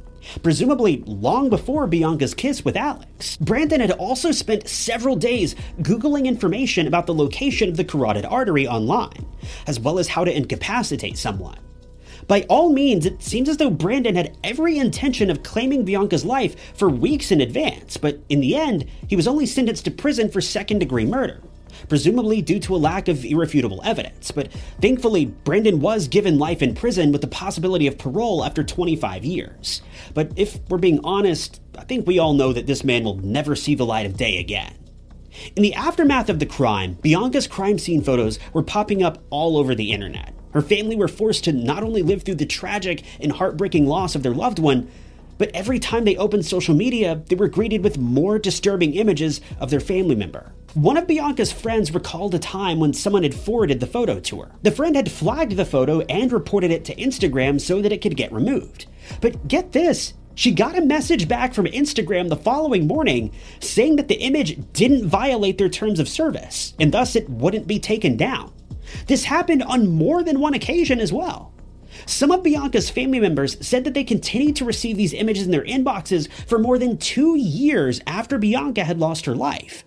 presumably 0.44 1.04
long 1.06 1.50
before 1.50 1.88
Bianca's 1.88 2.34
kiss 2.34 2.64
with 2.64 2.76
Alex. 2.76 3.38
Brandon 3.38 3.82
had 3.82 3.92
also 3.92 4.32
spent 4.32 4.68
several 4.68 5.16
days 5.16 5.56
Googling 5.82 6.26
information 6.26 6.88
about 6.88 7.06
the 7.06 7.14
location 7.14 7.70
of 7.70 7.78
the 7.78 7.86
carotid 7.86 8.26
artery 8.26 8.68
online, 8.68 9.26
as 9.68 9.80
well 9.80 10.00
as 10.00 10.10
how 10.10 10.24
to 10.24 10.36
incapacitate 10.36 11.18
someone. 11.18 11.58
By 12.30 12.46
all 12.48 12.70
means, 12.70 13.08
it 13.08 13.24
seems 13.24 13.50
as 13.50 13.58
though 13.58 13.72
Brandon 13.72 14.16
had 14.16 14.38
every 14.44 14.78
intention 14.78 15.32
of 15.32 15.42
claiming 15.42 15.84
Bianca's 15.84 16.24
life 16.24 16.76
for 16.76 16.88
weeks 16.88 17.32
in 17.32 17.42
advance, 17.42 17.98
but 17.98 18.20
in 18.30 18.40
the 18.40 18.56
end, 18.56 18.86
he 19.08 19.16
was 19.16 19.28
only 19.28 19.48
sentenced 19.48 19.86
to 19.86 19.92
prison 19.92 20.30
for 20.30 20.40
second 20.40 20.78
degree 20.78 21.06
murder. 21.06 21.42
Presumably 21.88 22.44
due 22.44 22.60
to 22.60 22.76
a 22.76 22.78
lack 22.78 23.08
of 23.08 23.26
irrefutable 23.26 23.82
evidence, 23.84 24.30
but 24.30 24.52
thankfully, 24.80 25.26
Brandon 25.26 25.80
was 25.80 26.08
given 26.08 26.38
life 26.38 26.62
in 26.62 26.76
prison 26.76 27.12
with 27.12 27.22
the 27.22 27.28
possibility 27.28 27.88
of 27.88 27.98
parole 27.98 28.46
after 28.46 28.64
25 28.64 29.26
years. 29.26 29.82
But 30.14 30.32
if 30.36 30.60
we're 30.70 30.78
being 30.78 31.00
honest, 31.04 31.60
I 31.80 31.84
think 31.84 32.06
we 32.06 32.20
all 32.20 32.34
know 32.34 32.54
that 32.54 32.68
this 32.68 32.84
man 32.84 33.06
will 33.06 33.18
never 33.18 33.56
see 33.56 33.74
the 33.74 33.88
light 33.88 34.06
of 34.06 34.18
day 34.18 34.38
again. 34.38 34.79
In 35.56 35.64
the 35.64 35.74
aftermath 35.74 36.30
of 36.30 36.40
the 36.40 36.46
crime, 36.46 36.98
Bianca's 37.02 37.48
crime 37.48 37.80
scene 37.80 38.02
photos 38.02 38.40
were 38.54 38.64
popping 38.64 39.04
up 39.04 39.24
all 39.30 39.58
over 39.58 39.76
the 39.76 39.92
internet. 39.92 40.34
Her 40.52 40.62
family 40.62 40.96
were 40.96 41.08
forced 41.08 41.44
to 41.44 41.52
not 41.52 41.84
only 41.84 42.02
live 42.02 42.24
through 42.24 42.36
the 42.36 42.46
tragic 42.46 43.04
and 43.20 43.32
heartbreaking 43.32 43.86
loss 43.86 44.16
of 44.16 44.24
their 44.24 44.34
loved 44.34 44.60
one, 44.60 44.90
but 45.38 45.52
every 45.54 45.80
time 45.80 46.04
they 46.04 46.18
opened 46.18 46.46
social 46.46 46.76
media, 46.76 47.22
they 47.28 47.36
were 47.36 47.48
greeted 47.48 47.84
with 47.84 47.98
more 47.98 48.38
disturbing 48.38 48.96
images 48.96 49.40
of 49.60 49.70
their 49.70 49.80
family 49.80 50.16
member. 50.16 50.52
One 50.74 50.98
of 50.98 51.08
Bianca's 51.08 51.52
friends 51.52 51.94
recalled 51.94 52.36
a 52.36 52.40
time 52.40 52.80
when 52.80 52.94
someone 52.94 53.24
had 53.24 53.34
forwarded 53.34 53.80
the 53.80 53.88
photo 53.88 54.20
to 54.20 54.42
her. 54.42 54.52
The 54.62 54.72
friend 54.72 54.96
had 54.96 55.10
flagged 55.10 55.54
the 55.54 55.66
photo 55.66 56.02
and 56.02 56.32
reported 56.32 56.72
it 56.72 56.84
to 56.86 56.96
Instagram 56.96 57.62
so 57.62 57.82
that 57.82 57.94
it 57.94 58.02
could 58.02 58.18
get 58.18 58.34
removed. 58.34 58.86
But 59.22 59.48
get 59.48 59.72
this, 59.72 60.14
she 60.40 60.52
got 60.52 60.78
a 60.78 60.82
message 60.82 61.28
back 61.28 61.54
from 61.54 61.66
Instagram 61.66 62.30
the 62.30 62.38
following 62.38 62.88
morning 62.88 63.30
saying 63.60 63.98
that 63.98 64.08
the 64.08 64.22
image 64.22 64.58
didn't 64.72 65.06
violate 65.06 65.58
their 65.58 65.68
terms 65.68 66.00
of 66.00 66.08
service, 66.08 66.74
and 66.80 66.94
thus 66.94 67.18
it 67.18 67.30
wouldn't 67.30 67.68
be 67.68 67.78
taken 67.78 68.16
down. 68.16 68.54
This 69.08 69.26
happened 69.26 69.62
on 69.64 69.90
more 69.90 70.24
than 70.24 70.40
one 70.40 70.54
occasion 70.54 71.02
as 71.02 71.12
well. 71.12 71.54
Some 72.06 72.32
of 72.32 72.42
Bianca's 72.42 72.90
family 72.90 73.20
members 73.20 73.58
said 73.60 73.84
that 73.84 73.94
they 73.94 74.06
continued 74.06 74.56
to 74.56 74.64
receive 74.64 74.96
these 74.96 75.12
images 75.12 75.44
in 75.44 75.52
their 75.52 75.66
inboxes 75.66 76.32
for 76.48 76.58
more 76.58 76.78
than 76.78 76.98
two 76.98 77.36
years 77.36 78.00
after 78.08 78.38
Bianca 78.38 78.86
had 78.86 78.98
lost 78.98 79.26
her 79.26 79.36
life. 79.36 79.84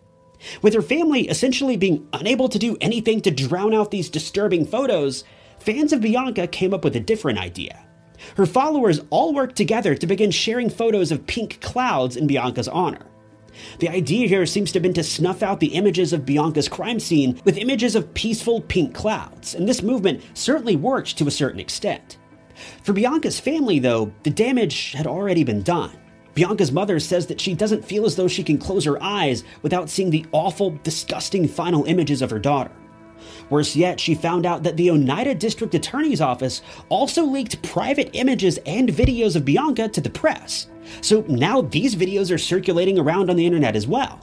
With 0.60 0.74
her 0.74 0.82
family 0.82 1.30
essentially 1.30 1.78
being 1.78 2.06
unable 2.12 2.50
to 2.50 2.58
do 2.58 2.76
anything 2.82 3.22
to 3.22 3.30
drown 3.30 3.72
out 3.72 3.90
these 3.90 4.10
disturbing 4.10 4.66
photos, 4.66 5.24
fans 5.60 5.94
of 5.94 6.02
Bianca 6.02 6.46
came 6.46 6.74
up 6.74 6.84
with 6.84 6.94
a 6.94 7.00
different 7.00 7.38
idea. 7.38 7.86
Her 8.36 8.46
followers 8.46 9.00
all 9.10 9.34
worked 9.34 9.56
together 9.56 9.94
to 9.94 10.06
begin 10.06 10.30
sharing 10.30 10.70
photos 10.70 11.12
of 11.12 11.26
pink 11.26 11.60
clouds 11.60 12.16
in 12.16 12.26
Bianca's 12.26 12.68
honor. 12.68 13.06
The 13.78 13.88
idea 13.88 14.28
here 14.28 14.46
seems 14.46 14.72
to 14.72 14.76
have 14.76 14.82
been 14.82 14.94
to 14.94 15.04
snuff 15.04 15.42
out 15.42 15.60
the 15.60 15.74
images 15.74 16.12
of 16.12 16.24
Bianca's 16.24 16.68
crime 16.68 16.98
scene 16.98 17.40
with 17.44 17.58
images 17.58 17.94
of 17.94 18.14
peaceful 18.14 18.62
pink 18.62 18.94
clouds, 18.94 19.54
and 19.54 19.68
this 19.68 19.82
movement 19.82 20.22
certainly 20.34 20.76
worked 20.76 21.18
to 21.18 21.26
a 21.26 21.30
certain 21.30 21.60
extent. 21.60 22.18
For 22.82 22.92
Bianca's 22.92 23.40
family, 23.40 23.78
though, 23.78 24.12
the 24.22 24.30
damage 24.30 24.92
had 24.92 25.06
already 25.06 25.44
been 25.44 25.62
done. 25.62 25.92
Bianca's 26.34 26.72
mother 26.72 26.98
says 26.98 27.26
that 27.26 27.40
she 27.40 27.54
doesn't 27.54 27.84
feel 27.84 28.06
as 28.06 28.16
though 28.16 28.28
she 28.28 28.42
can 28.42 28.56
close 28.56 28.84
her 28.84 29.02
eyes 29.02 29.44
without 29.60 29.90
seeing 29.90 30.10
the 30.10 30.24
awful, 30.32 30.70
disgusting 30.82 31.46
final 31.46 31.84
images 31.84 32.22
of 32.22 32.30
her 32.30 32.38
daughter. 32.38 32.72
Worse 33.50 33.76
yet, 33.76 34.00
she 34.00 34.14
found 34.14 34.46
out 34.46 34.62
that 34.62 34.76
the 34.76 34.90
Oneida 34.90 35.34
District 35.34 35.74
Attorney's 35.74 36.20
Office 36.20 36.62
also 36.88 37.24
leaked 37.24 37.62
private 37.62 38.10
images 38.14 38.58
and 38.66 38.88
videos 38.88 39.36
of 39.36 39.44
Bianca 39.44 39.88
to 39.88 40.00
the 40.00 40.10
press. 40.10 40.68
So 41.00 41.24
now 41.28 41.62
these 41.62 41.94
videos 41.94 42.32
are 42.32 42.38
circulating 42.38 42.98
around 42.98 43.30
on 43.30 43.36
the 43.36 43.46
internet 43.46 43.76
as 43.76 43.86
well. 43.86 44.20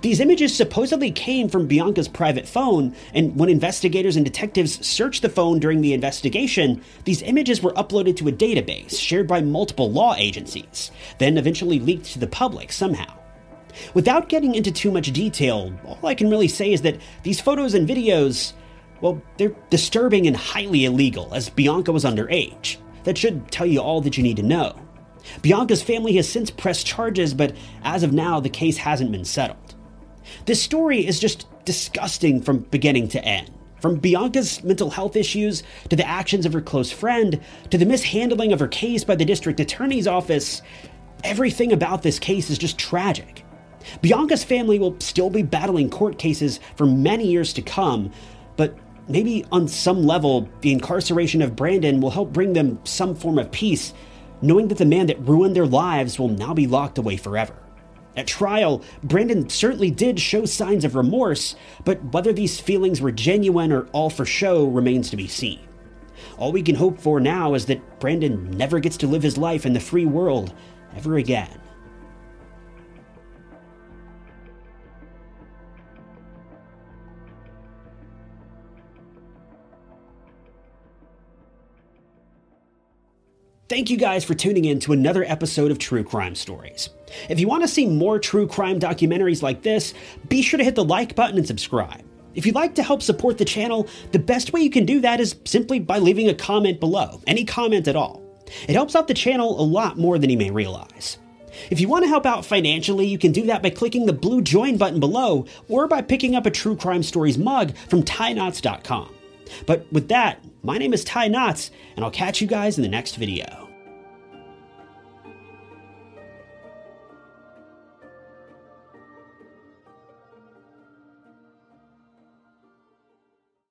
These 0.00 0.20
images 0.20 0.54
supposedly 0.54 1.10
came 1.10 1.48
from 1.48 1.66
Bianca's 1.66 2.08
private 2.08 2.46
phone, 2.46 2.94
and 3.14 3.36
when 3.36 3.48
investigators 3.48 4.16
and 4.16 4.24
detectives 4.24 4.84
searched 4.86 5.22
the 5.22 5.28
phone 5.28 5.58
during 5.58 5.80
the 5.80 5.92
investigation, 5.92 6.82
these 7.04 7.22
images 7.22 7.62
were 7.62 7.72
uploaded 7.72 8.16
to 8.16 8.28
a 8.28 8.32
database 8.32 8.98
shared 8.98 9.26
by 9.26 9.40
multiple 9.40 9.90
law 9.90 10.14
agencies, 10.16 10.90
then 11.18 11.36
eventually 11.36 11.80
leaked 11.80 12.06
to 12.12 12.18
the 12.18 12.26
public 12.26 12.72
somehow. 12.72 13.21
Without 13.94 14.28
getting 14.28 14.54
into 14.54 14.70
too 14.70 14.90
much 14.90 15.12
detail, 15.12 15.72
all 15.84 16.06
I 16.06 16.14
can 16.14 16.30
really 16.30 16.48
say 16.48 16.72
is 16.72 16.82
that 16.82 17.00
these 17.22 17.40
photos 17.40 17.74
and 17.74 17.88
videos 17.88 18.52
well, 19.02 19.20
they're 19.36 19.54
disturbing 19.68 20.28
and 20.28 20.36
highly 20.36 20.84
illegal, 20.84 21.34
as 21.34 21.50
Bianca 21.50 21.90
was 21.90 22.04
underage. 22.04 22.76
That 23.02 23.18
should 23.18 23.50
tell 23.50 23.66
you 23.66 23.80
all 23.80 24.00
that 24.00 24.16
you 24.16 24.22
need 24.22 24.36
to 24.36 24.44
know. 24.44 24.76
Bianca's 25.42 25.82
family 25.82 26.14
has 26.16 26.28
since 26.28 26.52
pressed 26.52 26.86
charges, 26.86 27.34
but 27.34 27.54
as 27.82 28.04
of 28.04 28.12
now, 28.12 28.38
the 28.38 28.48
case 28.48 28.76
hasn't 28.76 29.10
been 29.10 29.24
settled. 29.24 29.74
This 30.46 30.62
story 30.62 31.04
is 31.04 31.18
just 31.18 31.48
disgusting 31.64 32.40
from 32.40 32.60
beginning 32.60 33.08
to 33.08 33.24
end. 33.24 33.50
From 33.80 33.96
Bianca's 33.96 34.62
mental 34.62 34.90
health 34.90 35.16
issues, 35.16 35.64
to 35.88 35.96
the 35.96 36.06
actions 36.06 36.46
of 36.46 36.52
her 36.52 36.60
close 36.60 36.92
friend, 36.92 37.40
to 37.70 37.78
the 37.78 37.86
mishandling 37.86 38.52
of 38.52 38.60
her 38.60 38.68
case 38.68 39.02
by 39.02 39.16
the 39.16 39.24
district 39.24 39.58
attorney's 39.58 40.06
office, 40.06 40.62
everything 41.24 41.72
about 41.72 42.04
this 42.04 42.20
case 42.20 42.50
is 42.50 42.58
just 42.58 42.78
tragic. 42.78 43.41
Bianca's 44.00 44.44
family 44.44 44.78
will 44.78 44.98
still 45.00 45.30
be 45.30 45.42
battling 45.42 45.90
court 45.90 46.18
cases 46.18 46.60
for 46.76 46.86
many 46.86 47.26
years 47.26 47.52
to 47.54 47.62
come, 47.62 48.12
but 48.56 48.76
maybe 49.08 49.44
on 49.52 49.68
some 49.68 50.04
level, 50.04 50.48
the 50.60 50.72
incarceration 50.72 51.42
of 51.42 51.56
Brandon 51.56 52.00
will 52.00 52.10
help 52.10 52.32
bring 52.32 52.52
them 52.52 52.78
some 52.84 53.14
form 53.14 53.38
of 53.38 53.50
peace, 53.50 53.92
knowing 54.40 54.68
that 54.68 54.78
the 54.78 54.84
man 54.84 55.06
that 55.06 55.20
ruined 55.20 55.56
their 55.56 55.66
lives 55.66 56.18
will 56.18 56.28
now 56.28 56.54
be 56.54 56.66
locked 56.66 56.98
away 56.98 57.16
forever. 57.16 57.54
At 58.16 58.26
trial, 58.26 58.82
Brandon 59.02 59.48
certainly 59.48 59.90
did 59.90 60.20
show 60.20 60.44
signs 60.44 60.84
of 60.84 60.94
remorse, 60.94 61.56
but 61.84 62.02
whether 62.12 62.32
these 62.32 62.60
feelings 62.60 63.00
were 63.00 63.12
genuine 63.12 63.72
or 63.72 63.86
all 63.92 64.10
for 64.10 64.26
show 64.26 64.66
remains 64.66 65.08
to 65.10 65.16
be 65.16 65.26
seen. 65.26 65.60
All 66.36 66.52
we 66.52 66.62
can 66.62 66.74
hope 66.74 67.00
for 67.00 67.20
now 67.20 67.54
is 67.54 67.66
that 67.66 68.00
Brandon 68.00 68.50
never 68.50 68.80
gets 68.80 68.98
to 68.98 69.06
live 69.06 69.22
his 69.22 69.38
life 69.38 69.64
in 69.64 69.72
the 69.72 69.80
free 69.80 70.04
world 70.04 70.52
ever 70.94 71.16
again. 71.16 71.48
Thank 83.72 83.88
you 83.88 83.96
guys 83.96 84.22
for 84.22 84.34
tuning 84.34 84.66
in 84.66 84.80
to 84.80 84.92
another 84.92 85.24
episode 85.24 85.70
of 85.70 85.78
True 85.78 86.04
Crime 86.04 86.34
Stories. 86.34 86.90
If 87.30 87.40
you 87.40 87.48
want 87.48 87.62
to 87.62 87.68
see 87.68 87.86
more 87.86 88.18
true 88.18 88.46
crime 88.46 88.78
documentaries 88.78 89.40
like 89.40 89.62
this, 89.62 89.94
be 90.28 90.42
sure 90.42 90.58
to 90.58 90.64
hit 90.64 90.74
the 90.74 90.84
like 90.84 91.14
button 91.14 91.38
and 91.38 91.46
subscribe. 91.46 92.02
If 92.34 92.44
you'd 92.44 92.54
like 92.54 92.74
to 92.74 92.82
help 92.82 93.00
support 93.00 93.38
the 93.38 93.46
channel, 93.46 93.88
the 94.10 94.18
best 94.18 94.52
way 94.52 94.60
you 94.60 94.68
can 94.68 94.84
do 94.84 95.00
that 95.00 95.20
is 95.20 95.36
simply 95.46 95.78
by 95.78 96.00
leaving 96.00 96.28
a 96.28 96.34
comment 96.34 96.80
below, 96.80 97.22
any 97.26 97.46
comment 97.46 97.88
at 97.88 97.96
all. 97.96 98.22
It 98.68 98.74
helps 98.74 98.94
out 98.94 99.08
the 99.08 99.14
channel 99.14 99.58
a 99.58 99.64
lot 99.64 99.96
more 99.96 100.18
than 100.18 100.28
you 100.28 100.36
may 100.36 100.50
realize. 100.50 101.16
If 101.70 101.80
you 101.80 101.88
want 101.88 102.04
to 102.04 102.10
help 102.10 102.26
out 102.26 102.44
financially, 102.44 103.06
you 103.06 103.16
can 103.16 103.32
do 103.32 103.46
that 103.46 103.62
by 103.62 103.70
clicking 103.70 104.04
the 104.04 104.12
blue 104.12 104.42
join 104.42 104.76
button 104.76 105.00
below 105.00 105.46
or 105.70 105.88
by 105.88 106.02
picking 106.02 106.36
up 106.36 106.44
a 106.44 106.50
True 106.50 106.76
Crime 106.76 107.02
Stories 107.02 107.38
mug 107.38 107.74
from 107.88 108.02
TyNotts.com. 108.02 109.14
But 109.64 109.90
with 109.90 110.08
that, 110.08 110.44
my 110.62 110.76
name 110.76 110.92
is 110.92 111.04
Ty 111.04 111.28
Notts, 111.28 111.70
and 111.96 112.04
I'll 112.04 112.10
catch 112.10 112.42
you 112.42 112.46
guys 112.46 112.76
in 112.76 112.82
the 112.82 112.88
next 112.88 113.16
video. 113.16 113.61